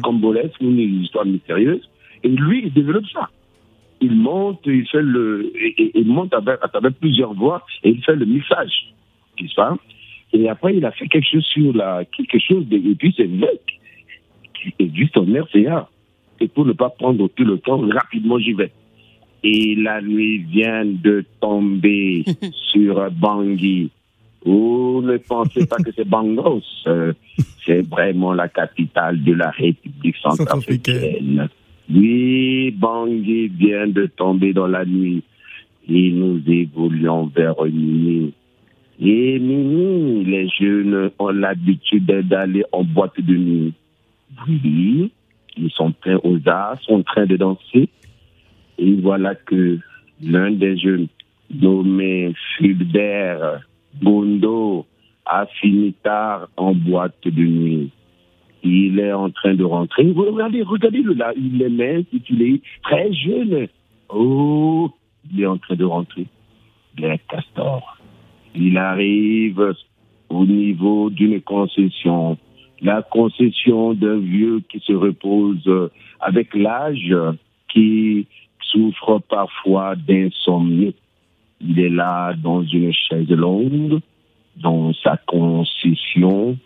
une 0.61 1.03
histoire 1.03 1.27
mystérieuse. 1.27 1.89
Et 2.23 2.29
lui, 2.29 2.63
il 2.65 2.73
développe 2.73 3.07
ça. 3.13 3.29
Il 4.01 4.15
monte, 4.15 4.61
il 4.67 4.87
fait 4.87 5.03
le, 5.03 5.53
il 5.79 6.07
monte 6.07 6.33
à 6.33 6.41
travers, 6.41 6.93
plusieurs 6.93 7.35
voix 7.35 7.65
et 7.83 7.91
il 7.91 8.05
fait 8.05 8.15
le 8.15 8.27
message, 8.27 8.95
n'est-ce 9.41 9.55
pas? 9.55 9.77
Et 10.33 10.49
après, 10.49 10.77
il 10.77 10.85
a 10.85 10.93
fait 10.93 11.09
quelque 11.09 11.29
chose 11.29 11.45
sur 11.45 11.75
la, 11.75 12.05
quelque 12.05 12.39
chose 12.39 12.67
de, 12.69 12.77
et 12.77 12.95
puis 12.95 13.13
c'est 13.17 13.27
vrai, 13.27 13.59
qui 14.55 14.75
est 14.79 14.95
juste 14.95 15.17
en 15.17 15.25
RCA. 15.25 15.89
Et 16.41 16.49
pour 16.49 16.65
ne 16.65 16.73
pas 16.73 16.91
prendre 16.91 17.29
tout 17.29 17.45
le 17.45 17.59
temps, 17.59 17.81
rapidement 17.89 18.39
j'y 18.39 18.53
vais. 18.53 18.71
Et 19.43 19.75
la 19.77 20.01
nuit 20.01 20.39
vient 20.39 20.85
de 20.85 21.25
tomber 21.41 22.25
sur 22.73 23.11
Bangui. 23.11 23.91
Vous 24.45 25.03
ne 25.03 25.17
pensez 25.17 25.67
pas 25.67 25.77
que 25.77 25.91
c'est 25.95 26.09
Bangos. 26.09 26.63
Euh, 26.87 27.13
c'est 27.65 27.83
vraiment 27.83 28.33
la 28.33 28.49
capitale 28.49 29.23
de 29.23 29.35
la 29.35 29.51
République 29.51 30.17
centrafricaine. 30.17 31.49
Oui, 31.91 32.71
Bangui 32.71 33.49
vient 33.49 33.87
de 33.89 34.07
tomber 34.07 34.53
dans 34.53 34.67
la 34.67 34.85
nuit 34.85 35.23
et 35.89 36.11
nous 36.11 36.41
évoluons 36.47 37.27
vers 37.35 37.55
minuit. 37.65 38.35
Et 39.01 39.39
minuit, 39.39 40.25
les 40.25 40.49
jeunes 40.49 41.11
ont 41.19 41.29
l'habitude 41.29 42.07
d'aller 42.29 42.65
en 42.73 42.85
boîte 42.85 43.21
de 43.21 43.37
nuit. 43.37 43.73
Oui, 44.47 45.11
ils 45.57 45.71
sont 45.71 45.93
prêts 45.93 46.17
aux 46.23 46.39
arts, 46.47 46.81
sont 46.83 46.95
en 46.95 47.03
train 47.03 47.27
de 47.27 47.37
danser. 47.37 47.89
Et 48.79 48.95
voilà 48.97 49.35
que 49.35 49.79
l'un 50.23 50.51
des 50.51 50.77
jeunes, 50.77 51.07
nommé 51.51 52.35
Fulbert, 52.57 53.61
Bondo 54.01 54.87
a 55.27 55.47
fini 55.61 55.93
tard 56.03 56.49
en 56.57 56.75
boîte 56.75 57.25
de 57.25 57.43
nuit. 57.43 57.91
Il 58.63 58.99
est 58.99 59.13
en 59.13 59.31
train 59.31 59.55
de 59.55 59.65
rentrer. 59.65 60.11
Regardez, 60.15 60.63
regardez-le 60.63 61.15
là. 61.15 61.33
Il 61.37 61.63
est 61.63 61.69
mince, 61.69 62.07
il 62.29 62.43
est 62.43 62.61
très 62.83 63.13
jeune. 63.13 63.69
Oh, 64.09 64.91
il 65.31 65.43
est 65.43 65.47
en 65.47 65.59
train 65.59 65.77
de 65.77 65.85
rentrer. 65.85 66.27
Les 66.97 67.19
Castor. 67.29 67.99
Il 68.55 68.77
arrive 68.79 69.75
au 70.29 70.45
niveau 70.45 71.11
d'une 71.11 71.41
concession. 71.41 72.37
La 72.81 73.03
concession 73.03 73.95
d'un 73.95 74.19
vieux 74.19 74.61
qui 74.69 74.81
se 74.81 74.93
repose 74.93 75.91
avec 76.21 76.55
l'âge, 76.55 77.15
qui 77.69 78.27
souffre 78.61 79.21
parfois 79.29 79.95
d'insomnie. 79.97 80.95
Il 81.61 81.81
est 81.81 81.89
là 81.89 82.35
dans 82.35 82.63
une 82.63 82.93
chaise 82.93 83.29
longue, 83.31 84.01
dans 84.57 84.93
sa 84.95 85.17
concession. 85.27 86.57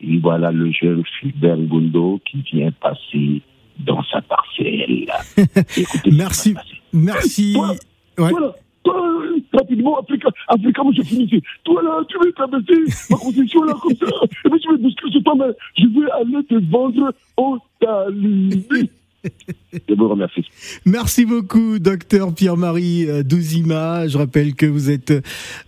Et 0.00 0.18
voilà 0.18 0.50
le 0.50 0.70
jeune 0.72 1.02
Fulbert 1.18 1.58
Gondo 1.58 2.20
qui 2.24 2.40
vient 2.52 2.72
passer 2.72 3.42
dans 3.78 4.02
sa 4.04 4.22
parcelle. 4.22 5.06
merci. 6.12 6.54
Merci. 6.92 7.54
Voilà. 7.54 7.74
Voilà. 8.16 8.54
rapidement, 9.52 9.98
Africa, 9.98 10.28
Africa, 10.48 10.82
moi 10.82 10.92
je 10.96 11.02
finis. 11.02 11.42
Toi 11.64 11.82
là, 11.82 12.02
tu 12.08 12.16
veux 12.18 12.32
traverser 12.32 13.10
ma 13.10 13.16
concession 13.16 13.62
là 13.64 13.74
comme 13.80 13.94
ça. 13.94 14.06
Et 14.44 14.50
puis 14.50 14.60
tu 14.60 14.70
veux 14.70 14.78
bousculer 14.78 15.12
sur 15.12 15.22
toi, 15.22 15.34
mais 15.36 15.54
je 15.76 15.86
vais 15.86 16.10
aller 16.12 16.44
te 16.44 16.54
vendre 16.70 17.12
au 17.36 17.58
Talibi. 17.78 18.90
Je 19.72 19.94
vous 19.94 20.08
remercie. 20.08 20.44
Merci 20.84 21.24
beaucoup, 21.24 21.78
docteur 21.78 22.34
Pierre-Marie 22.34 23.06
euh, 23.08 23.22
Douzima. 23.22 24.08
Je 24.08 24.18
rappelle 24.18 24.54
que 24.54 24.66
vous 24.66 24.90
êtes 24.90 25.12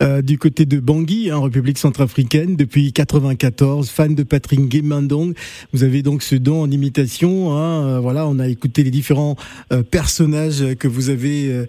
euh, 0.03 0.23
du 0.23 0.39
côté 0.39 0.67
de 0.67 0.81
Bangui, 0.81 1.31
en 1.31 1.43
République 1.43 1.79
centrafricaine, 1.79 2.57
depuis 2.57 2.93
94, 2.93 3.89
fan 3.89 4.17
de 4.17 4.25
Patrick 4.25 4.69
Guémandong. 4.69 5.35
Vous 5.73 5.85
avez 5.85 6.03
donc 6.03 6.25
ce 6.25 6.35
don 6.35 6.63
en 6.63 6.71
imitation. 6.71 7.57
Hein, 7.57 7.87
euh, 7.87 8.01
voilà, 8.01 8.27
on 8.27 8.41
a 8.41 8.49
écouté 8.49 8.83
les 8.83 8.91
différents 8.91 9.37
personnages 9.91 10.75
que 10.79 10.89
vous 10.89 11.09
avez 11.11 11.67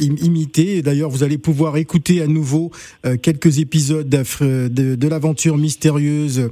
imités. 0.00 0.82
D'ailleurs, 0.82 1.10
vous 1.10 1.22
allez 1.22 1.38
pouvoir 1.38 1.76
écouter 1.76 2.22
à 2.22 2.26
nouveau 2.26 2.70
quelques 3.22 3.58
épisodes 3.58 4.08
de, 4.08 5.08
l'aventure 5.08 5.56
mystérieuse 5.56 6.50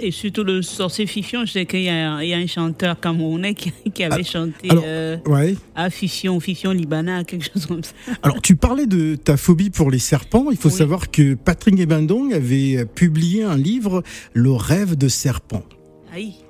et 0.00 0.10
surtout 0.10 0.44
le 0.44 0.62
sorcier 0.62 1.06
Fifion. 1.06 1.44
Je 1.44 1.52
sais 1.52 1.66
qu'il 1.66 1.82
y, 1.82 1.88
a 1.88 2.16
un 2.16 2.46
chanteur 2.46 2.98
camerounais 3.00 3.54
qui, 3.54 4.04
avait 4.04 4.16
ah, 4.20 4.22
chanté 4.22 4.68
euh, 4.72 5.16
à 5.74 5.90
Fifion, 5.90 6.38
Fifion 6.40 6.72
Libana, 6.72 7.24
quelque 7.24 7.50
chose 7.52 7.66
comme 7.66 7.82
ça. 7.82 7.92
Alors, 8.22 8.40
tu 8.42 8.56
parlais 8.56 8.86
de 8.86 9.16
ta 9.16 9.36
phobie 9.36 9.70
pour 9.78 9.92
les 9.92 10.00
serpents, 10.00 10.46
il 10.50 10.56
faut 10.56 10.70
savoir 10.70 11.08
que 11.08 11.34
Patrick 11.34 11.78
Ebendong 11.78 12.34
avait 12.34 12.84
publié 12.84 13.44
un 13.44 13.56
livre, 13.56 14.02
Le 14.32 14.50
rêve 14.50 14.96
de 14.96 15.06
serpent. 15.06 15.62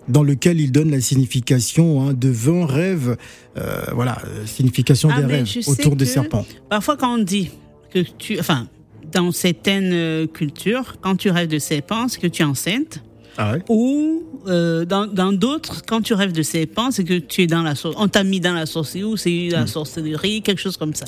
Dans 0.09 0.23
lequel 0.23 0.59
il 0.59 0.73
donne 0.73 0.91
la 0.91 1.03
signification 1.03 2.09
hein, 2.09 2.15
de 2.15 2.31
20 2.31 2.65
rêves, 2.65 3.19
euh, 3.59 3.83
voilà, 3.93 4.17
euh, 4.25 4.47
signification 4.47 5.11
ah, 5.13 5.21
des 5.21 5.27
rêves 5.27 5.47
autour 5.67 5.95
des 5.95 6.07
serpents. 6.07 6.47
Parfois, 6.71 6.97
quand 6.97 7.17
on 7.17 7.23
dit 7.23 7.51
que 7.93 7.99
tu. 7.99 8.41
Enfin, 8.41 8.67
dans 9.13 9.31
certaines 9.31 9.93
euh, 9.93 10.27
cultures, 10.27 10.97
quand 11.03 11.17
tu 11.17 11.31
rêves 11.31 11.49
de 11.49 11.59
serpents, 11.59 12.09
c'est 12.09 12.21
que 12.21 12.29
tu 12.29 12.41
es 12.41 12.47
enceinte. 12.47 13.03
Ah 13.37 13.57
ou 13.69 14.25
euh, 14.49 14.85
dans 14.85 15.33
d'autres, 15.33 15.83
quand 15.87 16.01
tu 16.01 16.15
rêves 16.15 16.33
de 16.33 16.43
serpents, 16.43 16.91
c'est 16.91 17.05
que 17.05 17.19
tu 17.19 17.43
es 17.43 17.47
dans 17.47 17.63
la 17.63 17.75
on 17.97 18.09
t'a 18.09 18.25
mis 18.25 18.41
dans 18.41 18.55
la 18.55 18.67
sorcellerie 18.67 19.05
ou 19.05 19.17
c'est 19.17 19.49
la 19.51 19.65
hmm. 19.65 19.69
sorcellerie, 19.69 20.43
quelque 20.43 20.61
chose 20.61 20.77
comme 20.77 20.95
ça. 20.95 21.07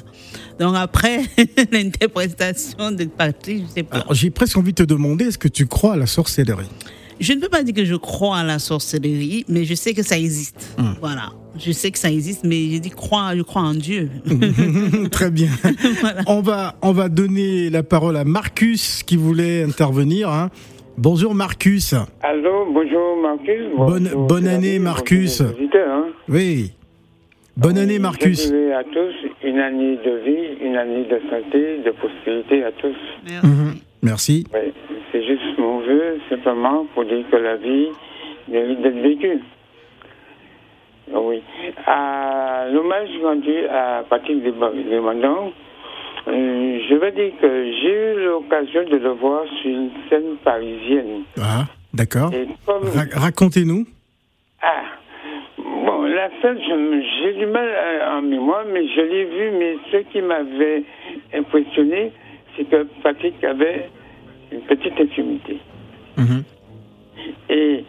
Donc 0.58 0.76
après, 0.76 1.22
l'interprétation 1.72 2.92
de 2.92 3.04
Patrick, 3.04 3.64
je 3.68 3.74
sais 3.74 3.82
pas. 3.82 4.04
J'ai 4.10 4.30
presque 4.30 4.56
envie 4.56 4.72
de 4.72 4.82
te 4.84 4.88
demander, 4.88 5.26
est-ce 5.26 5.38
que 5.38 5.48
tu 5.48 5.66
crois 5.66 5.94
à 5.94 5.96
la 5.96 6.06
sorcellerie? 6.06 6.68
Je 7.18 7.34
ne 7.34 7.40
peux 7.40 7.48
pas 7.48 7.62
dire 7.62 7.74
que 7.74 7.84
je 7.84 7.96
crois 7.96 8.38
à 8.38 8.44
la 8.44 8.58
sorcellerie, 8.58 9.44
mais 9.48 9.64
je 9.64 9.74
sais 9.74 9.92
que 9.92 10.02
ça 10.02 10.18
existe. 10.18 10.74
Hmm. 10.78 10.92
Voilà. 11.00 11.32
Je 11.58 11.72
sais 11.72 11.90
que 11.90 11.98
ça 11.98 12.10
existe, 12.10 12.44
mais 12.44 12.70
je 12.70 12.78
dis 12.78 12.90
crois, 12.90 13.36
je 13.36 13.42
crois 13.42 13.62
en 13.62 13.74
Dieu. 13.74 14.08
Très 15.10 15.30
bien. 15.30 15.50
On 16.26 16.40
va 16.40 16.78
on 16.80 16.92
va 16.92 17.08
donner 17.08 17.70
la 17.70 17.82
parole 17.82 18.16
à 18.16 18.24
Marcus 18.24 19.02
qui 19.02 19.16
voulait 19.16 19.64
intervenir. 19.64 20.30
Hein. 20.30 20.50
Bonjour 20.96 21.34
Marcus. 21.34 21.94
Allô, 22.22 22.66
bonjour 22.72 23.16
Marcus. 23.22 23.62
Bonne, 23.76 24.26
bonne 24.28 24.46
année 24.48 24.78
Marcus. 24.78 25.40
Hein. 25.40 26.06
Oui. 26.28 26.72
Bonne 27.56 27.78
année 27.78 27.98
Marcus. 27.98 28.48
Je 28.48 28.72
à 28.72 28.84
tous 28.84 29.14
une 29.44 29.58
année 29.58 29.96
de 29.96 30.10
vie, 30.24 30.64
une 30.66 30.76
année 30.76 31.04
de 31.04 31.20
santé, 31.30 31.78
de 31.84 31.90
prospérité 31.92 32.64
à 32.64 32.72
tous. 32.72 32.96
Merci. 34.02 34.46
Mhm. 34.52 34.72
c'est 35.12 35.24
juste 35.24 35.58
mon 35.58 35.80
vœu, 35.80 36.18
simplement 36.28 36.86
pour 36.94 37.04
dire 37.04 37.24
que 37.30 37.36
la 37.36 37.56
vie 37.56 37.88
mérite 38.48 38.80
d'être 38.82 39.00
vécue. 39.02 39.40
Oui. 41.12 41.42
L'hommage 42.72 43.08
rendu 43.22 43.66
à 43.70 44.04
Patrick 44.08 44.42
Demandant, 44.42 45.52
euh, 46.28 46.78
je 46.88 46.94
veux 46.94 47.10
dire 47.12 47.32
que 47.40 47.72
j'ai 47.72 48.12
eu 48.12 48.24
l'occasion 48.26 48.84
de 48.84 48.96
le 48.96 49.10
voir 49.10 49.44
sur 49.60 49.70
une 49.70 49.90
scène 50.08 50.36
parisienne. 50.44 51.22
Ah, 51.40 51.64
d'accord. 51.94 52.30
Racontez-nous. 53.14 53.86
Ah, 54.62 54.82
bon, 55.58 56.02
la 56.02 56.28
scène, 56.40 56.58
j'ai 57.22 57.32
du 57.34 57.46
mal 57.46 57.68
en 58.08 58.22
mémoire, 58.22 58.64
mais 58.70 58.86
je 58.86 59.00
l'ai 59.00 59.24
vu, 59.24 59.50
mais 59.58 59.76
ce 59.90 59.96
qui 60.12 60.20
m'avait 60.20 60.82
impressionné, 61.34 62.12
c'est 62.56 62.64
que 62.68 62.86
Patrick 63.02 63.42
avait 63.42 63.88
une 64.52 64.60
petite 64.62 65.00
intimité. 65.00 65.58
Mhm. 66.16 66.44
Et 67.48 67.84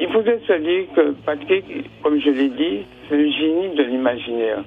il 0.00 0.08
faudrait 0.08 0.40
se 0.46 0.52
dire 0.54 0.86
que 0.94 1.10
Patrick, 1.24 1.64
comme 2.02 2.18
je 2.18 2.30
l'ai 2.30 2.48
dit, 2.48 2.80
c'est 3.08 3.14
un 3.14 3.30
génie 3.30 3.74
de 3.76 3.82
l'imaginaire. 3.84 4.64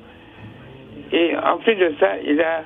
Et 1.11 1.35
en 1.37 1.57
plus 1.57 1.75
de 1.75 1.93
ça, 1.99 2.13
il 2.25 2.39
a 2.41 2.63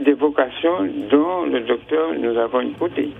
des 0.00 0.12
vocations 0.12 0.84
dont 1.10 1.44
le 1.44 1.60
docteur 1.60 2.12
nous 2.18 2.36
avons 2.38 2.60
écouté. 2.60 3.10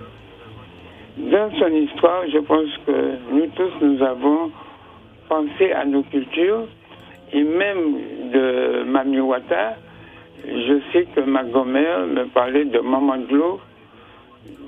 Dans 1.17 1.51
son 1.59 1.67
histoire, 1.67 2.23
je 2.31 2.39
pense 2.39 2.69
que 2.85 2.91
nous 3.31 3.47
tous, 3.55 3.71
nous 3.81 4.01
avons 4.01 4.51
pensé 5.29 5.71
à 5.71 5.85
nos 5.85 6.03
cultures 6.03 6.67
et 7.33 7.43
même 7.43 7.97
de 8.31 8.83
Mami 8.83 9.19
Wata, 9.19 9.75
je 10.45 10.79
sais 10.91 11.05
que 11.15 11.21
ma 11.21 11.43
grand-mère 11.43 12.05
me 12.07 12.25
parlait 12.25 12.65
de 12.65 12.79
Maman 12.79 13.17
de 13.17 13.35
l'eau, 13.35 13.59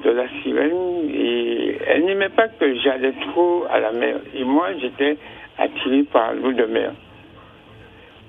de 0.04 0.10
la 0.10 0.26
sirène, 0.42 1.10
et 1.14 1.78
elle 1.88 2.06
n'aimait 2.06 2.30
pas 2.30 2.48
que 2.48 2.76
j'allais 2.76 3.14
trop 3.32 3.66
à 3.70 3.80
la 3.80 3.92
mer. 3.92 4.18
Et 4.36 4.44
moi, 4.44 4.70
j'étais 4.80 5.18
attiré 5.58 6.04
par 6.04 6.34
l'eau 6.34 6.54
de 6.54 6.66
mer. 6.66 6.92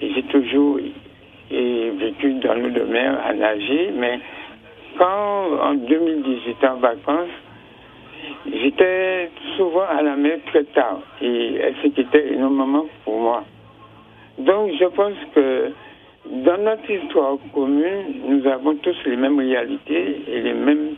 Et 0.01 0.13
j'ai 0.15 0.23
toujours 0.25 0.79
et 1.51 1.91
vécu 1.91 2.35
dans 2.35 2.55
l'eau 2.55 2.71
de 2.71 2.83
mer 2.83 3.19
à 3.25 3.33
nager, 3.33 3.91
mais 3.95 4.19
quand 4.99 5.59
en 5.63 5.75
2018 5.75 6.65
en 6.65 6.77
vacances, 6.77 7.29
j'étais 8.51 9.31
souvent 9.57 9.85
à 9.89 10.03
la 10.03 10.17
mer 10.17 10.39
très 10.47 10.65
tard 10.65 11.01
et 11.21 11.55
elle 11.57 11.75
s'inquiétait 11.83 12.33
énormément 12.33 12.87
pour 13.05 13.21
moi. 13.21 13.45
Donc 14.39 14.73
je 14.79 14.85
pense 14.87 15.15
que 15.35 15.73
dans 16.27 16.59
notre 16.59 16.91
histoire 16.91 17.37
commune, 17.55 18.23
nous 18.29 18.47
avons 18.49 18.75
tous 18.77 18.97
les 19.07 19.17
mêmes 19.17 19.39
réalités 19.39 20.23
et 20.29 20.41
les 20.41 20.55
mêmes 20.55 20.95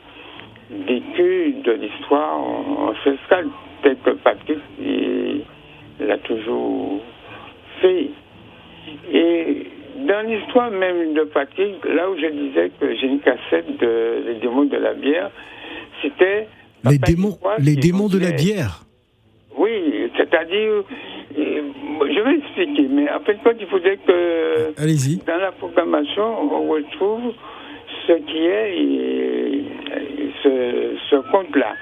vécus 0.71 1.63
de 1.63 1.73
l'histoire 1.73 2.39
ancestrale, 2.41 3.49
tel 3.83 3.97
que 3.99 4.11
Patrick 4.11 4.59
l'a 6.01 6.19
toujours 6.19 7.01
fait. 7.81 8.11
Et 9.13 9.67
dans 10.07 10.27
l'histoire 10.27 10.71
même 10.71 11.15
de 11.15 11.25
Patrick, 11.25 11.85
là 11.85 12.11
où 12.11 12.17
je 12.17 12.27
disais 12.27 12.71
que 12.81 12.95
j'ai 12.97 13.07
une 13.07 13.21
cassette 13.21 13.79
de 13.79 14.23
Les 14.27 14.35
démons 14.35 14.65
de 14.65 14.77
la 14.77 14.95
bière, 14.95 15.31
c'était. 16.03 16.49
Les 16.85 16.99
démons, 16.99 17.39
les 17.59 17.75
démons 17.77 18.09
de 18.09 18.19
la 18.19 18.33
bière 18.33 18.83
Oui, 19.57 20.11
c'est-à-dire. 20.17 20.85
Je 21.37 22.21
vais 22.21 22.39
expliquer, 22.39 22.89
mais 22.89 23.11
en 23.11 23.21
fait, 23.21 23.37
il 23.61 23.67
faudrait 23.67 23.99
que. 23.99 24.81
Allez-y. 24.81 25.19
Dans 25.27 25.37
la 25.37 25.53
programmation, 25.53 26.53
on 26.53 26.69
retrouve 26.69 27.35
ce 28.07 28.13
qui 28.13 28.47
est 28.47 29.65
ce, 30.43 30.97
ce 31.11 31.17
compte-là. 31.31 31.75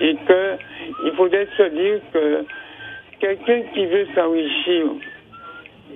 Et 0.00 0.16
qu'il 0.26 1.12
faudrait 1.16 1.48
se 1.56 1.62
dire 1.62 2.00
que 2.12 2.44
quelqu'un 3.20 3.62
qui 3.72 3.86
veut 3.86 4.06
s'enrichir 4.14 4.84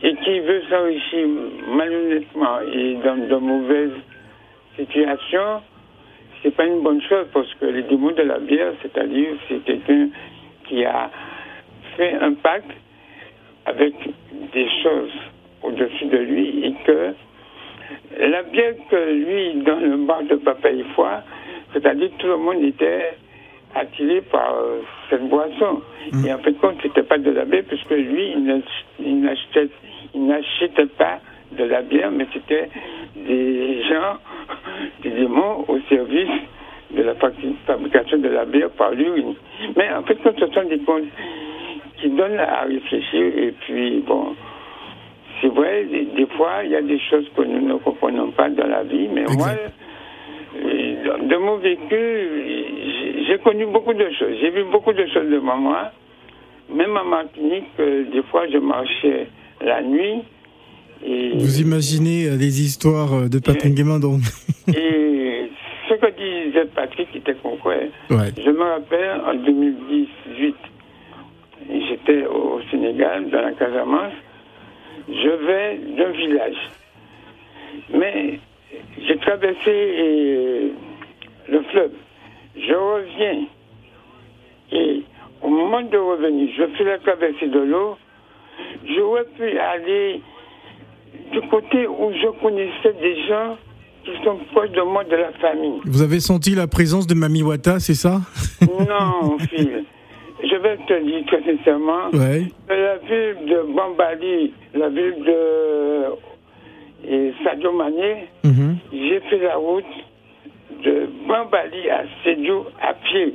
et 0.03 0.15
qui 0.15 0.41
veut 0.41 0.63
s'enrichir 0.71 1.27
malhonnêtement 1.69 2.61
et 2.73 2.95
dans 3.05 3.17
de 3.17 3.37
mauvaises 3.37 3.99
situations, 4.77 5.63
c'est 6.43 6.55
pas 6.55 6.67
une 6.67 6.83
bonne 6.83 7.03
chose 7.03 7.27
parce 7.33 7.53
que 7.55 7.67
les 7.67 7.83
démons 7.83 8.13
de 8.13 8.23
la 8.23 8.39
bière, 8.39 8.73
c'est-à-dire 8.83 9.29
c'est 9.49 9.65
quelqu'un 9.65 10.09
qui 10.69 10.85
a 10.85 11.11
fait 11.97 12.15
un 12.15 12.35
pacte 12.35 12.71
avec 13.67 13.95
des 14.53 14.69
choses 14.83 15.13
au-dessus 15.63 16.07
de 16.07 16.19
lui 16.19 16.67
et 16.67 16.75
que 16.85 17.15
la 18.21 18.43
bière 18.45 18.75
que 18.91 19.13
lui, 19.13 19.63
dans 19.63 19.81
le 19.81 19.97
bar 20.07 20.23
de 20.23 20.37
Papa 20.37 20.71
et 20.71 20.85
Foi, 20.95 21.23
c'est-à-dire 21.73 22.11
tout 22.19 22.29
le 22.29 22.37
monde 22.37 22.63
était 22.63 23.15
attiré 23.79 24.21
par 24.23 24.55
euh, 24.55 24.81
cette 25.11 25.29
boisson. 25.29 25.83
Mm. 26.13 26.27
Et 26.27 26.33
en 26.33 26.39
fait, 26.39 26.53
compte, 26.55 26.77
c'était 26.83 27.03
pas 27.03 27.19
de 27.19 27.31
la 27.31 27.45
bière, 27.45 27.65
puisque 27.67 27.91
lui, 27.91 28.33
il 28.33 29.23
n'achetait, 29.23 29.69
il 30.15 30.27
n'achetait 30.27 30.87
pas 30.87 31.21
de 31.53 31.65
la 31.65 31.83
bière, 31.83 32.11
mais 32.11 32.27
c'était 32.33 32.69
des 33.17 33.83
gens, 33.85 34.19
des 35.03 35.11
démons 35.11 35.65
au 35.69 35.79
service 35.89 36.29
de 36.91 37.03
la 37.03 37.15
fabrication 37.15 38.19
de 38.19 38.29
la 38.29 38.45
bière 38.45 38.71
par 38.71 38.93
l'urine. 38.93 39.35
Mais 39.77 39.93
en 39.93 40.03
fait, 40.03 40.17
quand 40.23 40.39
ce 40.39 40.47
sont 40.47 40.69
des 40.69 40.79
comptes 40.81 41.05
qui 42.01 42.09
donnent 42.11 42.39
à 42.39 42.63
réfléchir, 42.63 43.33
et 43.37 43.53
puis, 43.61 44.03
bon, 44.07 44.35
c'est 45.41 45.49
vrai, 45.49 45.85
des, 45.85 46.27
fois, 46.37 46.65
il 46.65 46.71
y 46.71 46.77
a 46.77 46.83
des 46.83 46.99
choses 47.11 47.29
que 47.37 47.43
nous 47.43 47.67
ne 47.67 47.75
comprenons 47.79 48.31
pas 48.31 48.49
dans 48.49 48.67
la 48.67 48.83
vie, 48.83 49.09
mais 49.13 49.25
moi, 49.37 49.51
de 50.55 51.37
mon 51.37 51.57
vécu, 51.57 52.68
j'ai 53.29 53.39
connu 53.39 53.67
beaucoup 53.67 53.93
de 53.93 54.09
choses. 54.19 54.37
J'ai 54.41 54.51
vu 54.51 54.65
beaucoup 54.65 54.93
de 54.93 55.07
choses 55.07 55.31
de 55.31 55.39
moi. 55.39 55.93
Même 56.75 56.97
en 56.97 57.05
Martinique, 57.05 57.65
euh, 57.79 58.05
des 58.11 58.23
fois, 58.25 58.47
je 58.51 58.59
marchais 58.59 59.29
la 59.61 59.83
nuit. 59.83 60.23
Et 61.05 61.31
Vous 61.35 61.61
imaginez 61.61 62.27
euh, 62.27 62.37
les 62.37 62.63
histoires 62.63 63.13
euh, 63.15 63.29
de 63.29 63.39
Patrick 63.39 63.75
Guémandon 63.75 64.19
Et 64.69 65.51
ce 65.89 65.95
que 65.95 66.11
disait 66.17 66.67
Patrick 66.75 67.15
était 67.15 67.35
concret. 67.35 67.91
Je 68.11 68.51
me 68.51 68.63
rappelle 68.63 69.21
en 69.27 69.35
2018, 69.35 70.55
j'étais 71.89 72.27
au 72.27 72.61
Sénégal, 72.71 73.31
dans 73.31 73.43
la 73.43 73.53
Casamance. 73.53 74.13
Je 75.09 75.47
vais 75.47 75.79
d'un 75.97 76.11
village. 76.11 76.57
Mais 77.95 78.41
j'ai 79.07 79.17
traversé 79.19 79.69
euh, 79.69 80.69
le 81.49 81.63
fleuve. 81.71 81.93
Je 82.79 82.85
reviens. 82.85 83.47
Et 84.73 85.03
au 85.43 85.49
moment 85.49 85.83
de 85.83 85.97
revenir, 85.97 86.49
je 86.57 86.65
fais 86.77 86.85
la 86.85 86.99
traversée 86.99 87.49
de 87.49 87.61
l'eau. 87.61 87.97
J'aurais 88.87 89.25
pu 89.37 89.59
aller 89.59 90.21
du 91.33 91.41
côté 91.49 91.87
où 91.87 92.13
je 92.13 92.29
connaissais 92.41 92.93
des 93.01 93.27
gens 93.27 93.57
qui 94.05 94.13
sont 94.25 94.39
proches 94.53 94.71
de 94.71 94.83
moi, 94.83 95.05
de 95.05 95.17
la 95.17 95.33
famille. 95.33 95.81
Vous 95.85 96.03
avez 96.03 96.21
senti 96.21 96.55
la 96.55 96.67
présence 96.67 97.07
de 97.07 97.15
Mami 97.15 97.43
Wata, 97.43 97.81
c'est 97.81 97.95
ça? 97.95 98.21
Non, 98.61 99.39
fille. 99.51 99.85
Je 100.43 100.57
vais 100.57 100.77
te 100.77 101.05
dire 101.05 101.27
très 101.27 101.43
sincèrement, 101.43 102.11
ouais. 102.13 102.45
la 102.69 102.97
ville 102.99 103.49
de 103.49 103.75
Bambali, 103.75 104.53
la 104.75 104.89
ville 104.89 105.25
de 105.27 106.29
et 107.11 107.33
Sadio 107.43 107.73
Mané, 107.73 108.29
mhm. 108.45 108.77
j'ai 108.93 109.21
fait 109.31 109.39
la 109.39 109.57
route 109.57 109.85
de 110.83 111.09
Bambali 111.27 111.91
à 111.91 112.05
Sédio 112.25 112.67
à 112.81 112.95
pied. 112.95 113.35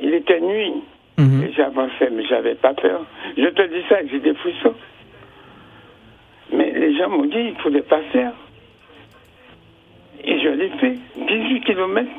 Il 0.00 0.14
était 0.14 0.40
nuit. 0.40 0.82
Mhm. 1.18 1.44
Et 1.44 1.52
j'avançais, 1.52 2.10
mais 2.10 2.24
j'avais 2.24 2.54
pas 2.54 2.72
peur. 2.74 3.04
Je 3.36 3.48
te 3.48 3.62
dis 3.62 3.82
ça, 3.88 3.96
j'ai 4.10 4.20
des 4.20 4.34
frissons. 4.34 4.74
Mais 6.52 6.70
les 6.70 6.96
gens 6.96 7.10
m'ont 7.10 7.26
dit, 7.26 7.38
il 7.38 7.52
ne 7.52 7.58
faudrait 7.58 7.82
pas 7.82 8.00
faire. 8.12 8.32
Et 10.24 10.40
je 10.40 10.48
l'ai 10.48 10.68
fait. 10.70 10.98
18 11.16 11.60
kilomètres 11.62 12.10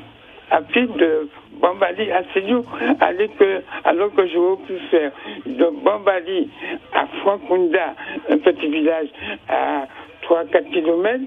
à 0.51 0.61
pied 0.61 0.85
de 0.85 1.29
Bambali 1.53 2.11
à 2.11 2.23
Sédio, 2.33 2.63
alors 2.99 4.13
que 4.13 4.27
j'aurais 4.27 4.61
pu 4.67 4.77
faire 4.89 5.11
de 5.45 5.65
Bambali 5.83 6.49
à 6.93 7.07
Frankunda, 7.21 7.95
un 8.29 8.37
petit 8.37 8.67
village 8.67 9.07
à 9.47 9.87
3-4 10.23 10.71
km, 10.71 11.23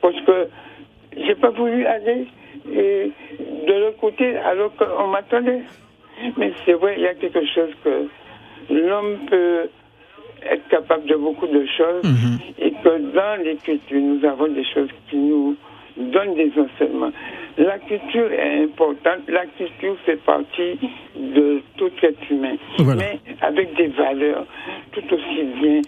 parce 0.00 0.20
que 0.20 0.48
j'ai 1.16 1.34
pas 1.34 1.50
voulu 1.50 1.86
aller 1.86 2.26
de 2.66 3.72
l'autre 3.80 3.98
côté 4.00 4.36
alors 4.38 4.74
qu'on 4.76 5.08
m'attendait. 5.08 5.62
Mais 6.36 6.52
c'est 6.64 6.72
vrai, 6.72 6.94
il 6.96 7.02
y 7.02 7.06
a 7.06 7.14
quelque 7.14 7.44
chose 7.46 7.70
que 7.84 8.08
l'homme 8.70 9.18
peut 9.28 9.68
être 10.50 10.68
capable 10.68 11.06
de 11.06 11.16
beaucoup 11.16 11.46
de 11.46 11.66
choses 11.76 12.04
mhm. 12.04 12.38
et 12.58 12.70
que 12.72 12.98
dans 13.14 13.42
les 13.42 13.56
cultures, 13.56 14.00
nous 14.00 14.24
avons 14.24 14.48
des 14.48 14.64
choses 14.64 14.88
qui 15.08 15.16
nous 15.16 15.56
donne 15.96 16.34
des 16.34 16.52
enseignements. 16.56 17.12
La 17.58 17.78
culture 17.78 18.30
est 18.32 18.64
importante, 18.64 19.20
la 19.28 19.46
culture 19.46 19.96
fait 20.04 20.16
partie 20.16 20.78
de 21.16 21.62
tout 21.78 21.90
être 22.02 22.30
humain, 22.30 22.56
mais 22.96 23.18
avec 23.40 23.74
des 23.76 23.86
valeurs 23.88 24.44
tout 24.92 25.14
aussi 25.14 25.42
bien 25.60 25.80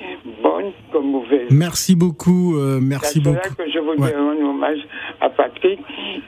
bonnes 0.43 0.73
que 0.91 0.99
mauvaises. 0.99 1.51
Merci 1.51 1.95
beaucoup, 1.95 2.57
euh, 2.57 2.81
merci 2.81 3.21
beaucoup. 3.21 3.37
C'est 3.43 3.57
que 3.57 3.71
je 3.71 3.81
voudrais 3.81 4.17
rendre 4.17 4.49
hommage 4.49 4.79
à 5.21 5.29
Patrick, 5.29 5.79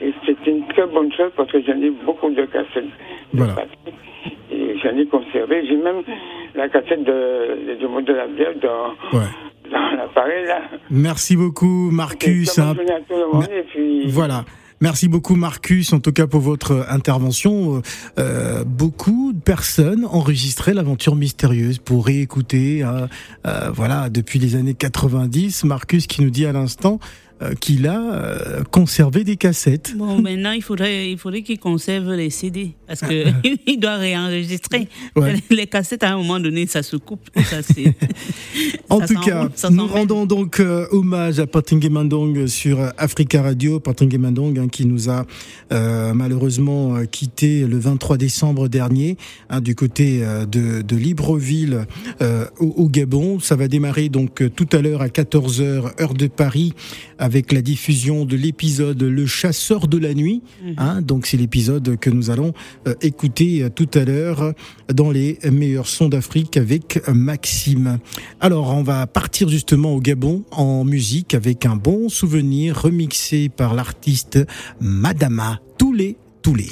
et 0.03 0.13
c'est 0.27 0.47
une 0.47 0.67
très 0.69 0.87
bonne 0.87 1.11
chose 1.15 1.33
parce 1.35 1.51
que 1.51 1.63
j'en 1.63 1.81
ai 1.81 1.91
beaucoup 2.05 2.29
de 2.31 2.45
cassettes 2.45 2.85
de 3.33 3.45
Patrick, 3.45 3.95
et 4.53 4.77
j'en 4.83 4.95
ai 4.97 5.07
conservé. 5.07 5.67
J'ai 5.67 5.77
même 5.77 6.03
la 6.55 6.69
cassette 6.69 7.03
de, 7.05 7.77
de, 7.81 8.01
de 8.03 8.13
la 8.13 8.27
bière 8.27 8.55
dans... 8.61 8.95
Merci 10.91 11.37
beaucoup, 11.37 11.91
Marcus. 11.91 12.59
Hein. 12.59 12.75
Voilà. 14.09 14.45
Merci 14.83 15.09
beaucoup 15.09 15.37
Marcus, 15.37 15.93
en 15.93 16.01
tout 16.01 16.13
cas 16.13 16.27
pour 16.27 16.41
votre 16.41 16.87
intervention. 16.89 17.77
Euh, 17.77 17.81
euh, 18.19 18.65
beaucoup 18.65 19.30
personnes 19.51 20.05
enregistraient 20.05 20.75
l'aventure 20.75 21.17
mystérieuse 21.17 21.79
pour 21.79 22.07
réécouter. 22.07 22.85
Hein. 22.85 23.09
Euh, 23.49 23.73
voilà, 23.75 24.09
depuis 24.09 24.39
les 24.39 24.55
années 24.55 24.75
90, 24.75 25.65
Marcus 25.65 26.07
qui 26.07 26.23
nous 26.23 26.31
dit 26.31 26.47
à 26.47 26.53
l'instant 26.53 27.01
euh, 27.43 27.55
qu'il 27.55 27.87
a 27.87 27.99
euh, 27.99 28.65
conservé 28.65 29.25
des 29.25 29.37
cassettes. 29.37 29.95
Bon, 29.97 30.21
maintenant, 30.21 30.53
il 30.53 30.63
faudrait, 30.63 31.11
il 31.11 31.17
faudrait 31.17 31.41
qu'il 31.41 31.59
conserve 31.59 32.13
les 32.13 32.29
CD, 32.29 32.73
parce 32.87 33.01
qu'il 33.01 33.81
doit 33.81 33.97
réenregistrer. 33.97 34.89
Les 35.49 35.67
cassettes, 35.67 36.03
à 36.03 36.13
un 36.13 36.19
moment 36.19 36.39
donné, 36.39 36.67
ça 36.67 36.83
se 36.83 36.97
coupe. 36.97 37.31
Ça, 37.45 37.61
en 38.91 39.01
tout 39.01 39.19
cas, 39.21 39.49
nous 39.71 39.87
rendons 39.87 40.27
donc 40.27 40.61
euh, 40.61 40.87
hommage 40.91 41.41
à 41.41 41.47
Patrick 41.47 41.91
Mandong 41.91 42.47
sur 42.47 42.79
Africa 42.99 43.41
Radio. 43.41 43.81
Patrick 43.81 44.19
Mandong 44.19 44.59
hein, 44.59 44.69
qui 44.69 44.85
nous 44.85 45.09
a 45.09 45.25
malheureusement 45.71 47.07
quitté 47.07 47.65
le 47.67 47.79
23 47.79 48.19
décembre 48.19 48.69
dernier 48.69 49.17
hein, 49.49 49.61
du 49.61 49.75
côté 49.75 50.23
de, 50.51 50.83
de, 50.83 50.97
Libreville 50.97 51.87
au, 52.59 52.67
au, 52.67 52.89
Gabon. 52.89 53.41
Ça 53.41 53.57
va 53.57 53.69
démarrer 53.69 54.09
donc 54.09 54.43
tout 54.55 54.69
à 54.73 54.83
l'heure 54.83 55.03
à 55.03 55.09
14h, 55.09 56.01
heure 56.01 56.15
de 56.15 56.27
Paris, 56.27 56.75
avec 57.19 57.53
la 57.53 57.63
diffusion 57.63 58.25
de 58.25 58.37
l'épisode 58.37 59.03
Le 59.03 59.27
chasseur 59.27 59.89
de 59.89 59.99
la 59.99 60.15
nuit. 60.15 60.43
Mhm. 60.63 60.75
Hein, 60.79 61.03
donc 61.03 61.27
c'est 61.27 61.37
l'épisode 61.37 61.97
que 61.99 62.11
nous 62.11 62.31
allons 62.31 62.53
euh, 62.87 62.95
écouter 63.03 63.63
euh, 63.63 63.69
tout 63.69 63.89
à 63.95 64.05
l'heure 64.05 64.53
dans 64.93 65.11
les 65.11 65.39
meilleurs 65.51 65.87
sons 65.87 66.09
d'Afrique 66.09 66.57
avec 66.57 67.01
Maxime. 67.09 67.99
Alors 68.41 68.75
on 68.75 68.83
va 68.83 69.07
partir 69.07 69.49
justement 69.49 69.95
au 69.95 70.01
Gabon 70.01 70.45
en 70.51 70.85
musique 70.85 71.35
avec 71.35 71.67
un 71.67 71.77
bon 71.77 72.09
souvenir 72.09 72.83
remixé 72.83 73.49
par 73.49 73.75
l'artiste 73.75 74.39
Madama 74.81 75.61
Toulé 75.79 76.17
Toulé. 76.43 76.69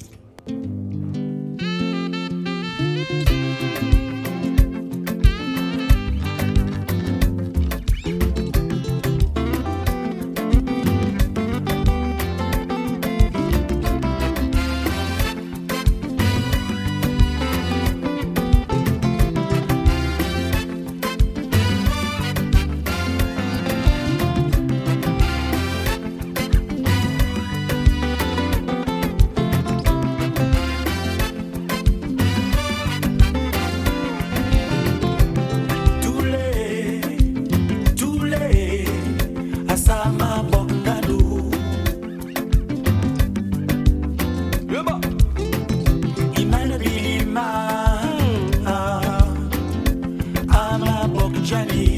Daddy. 51.68 51.97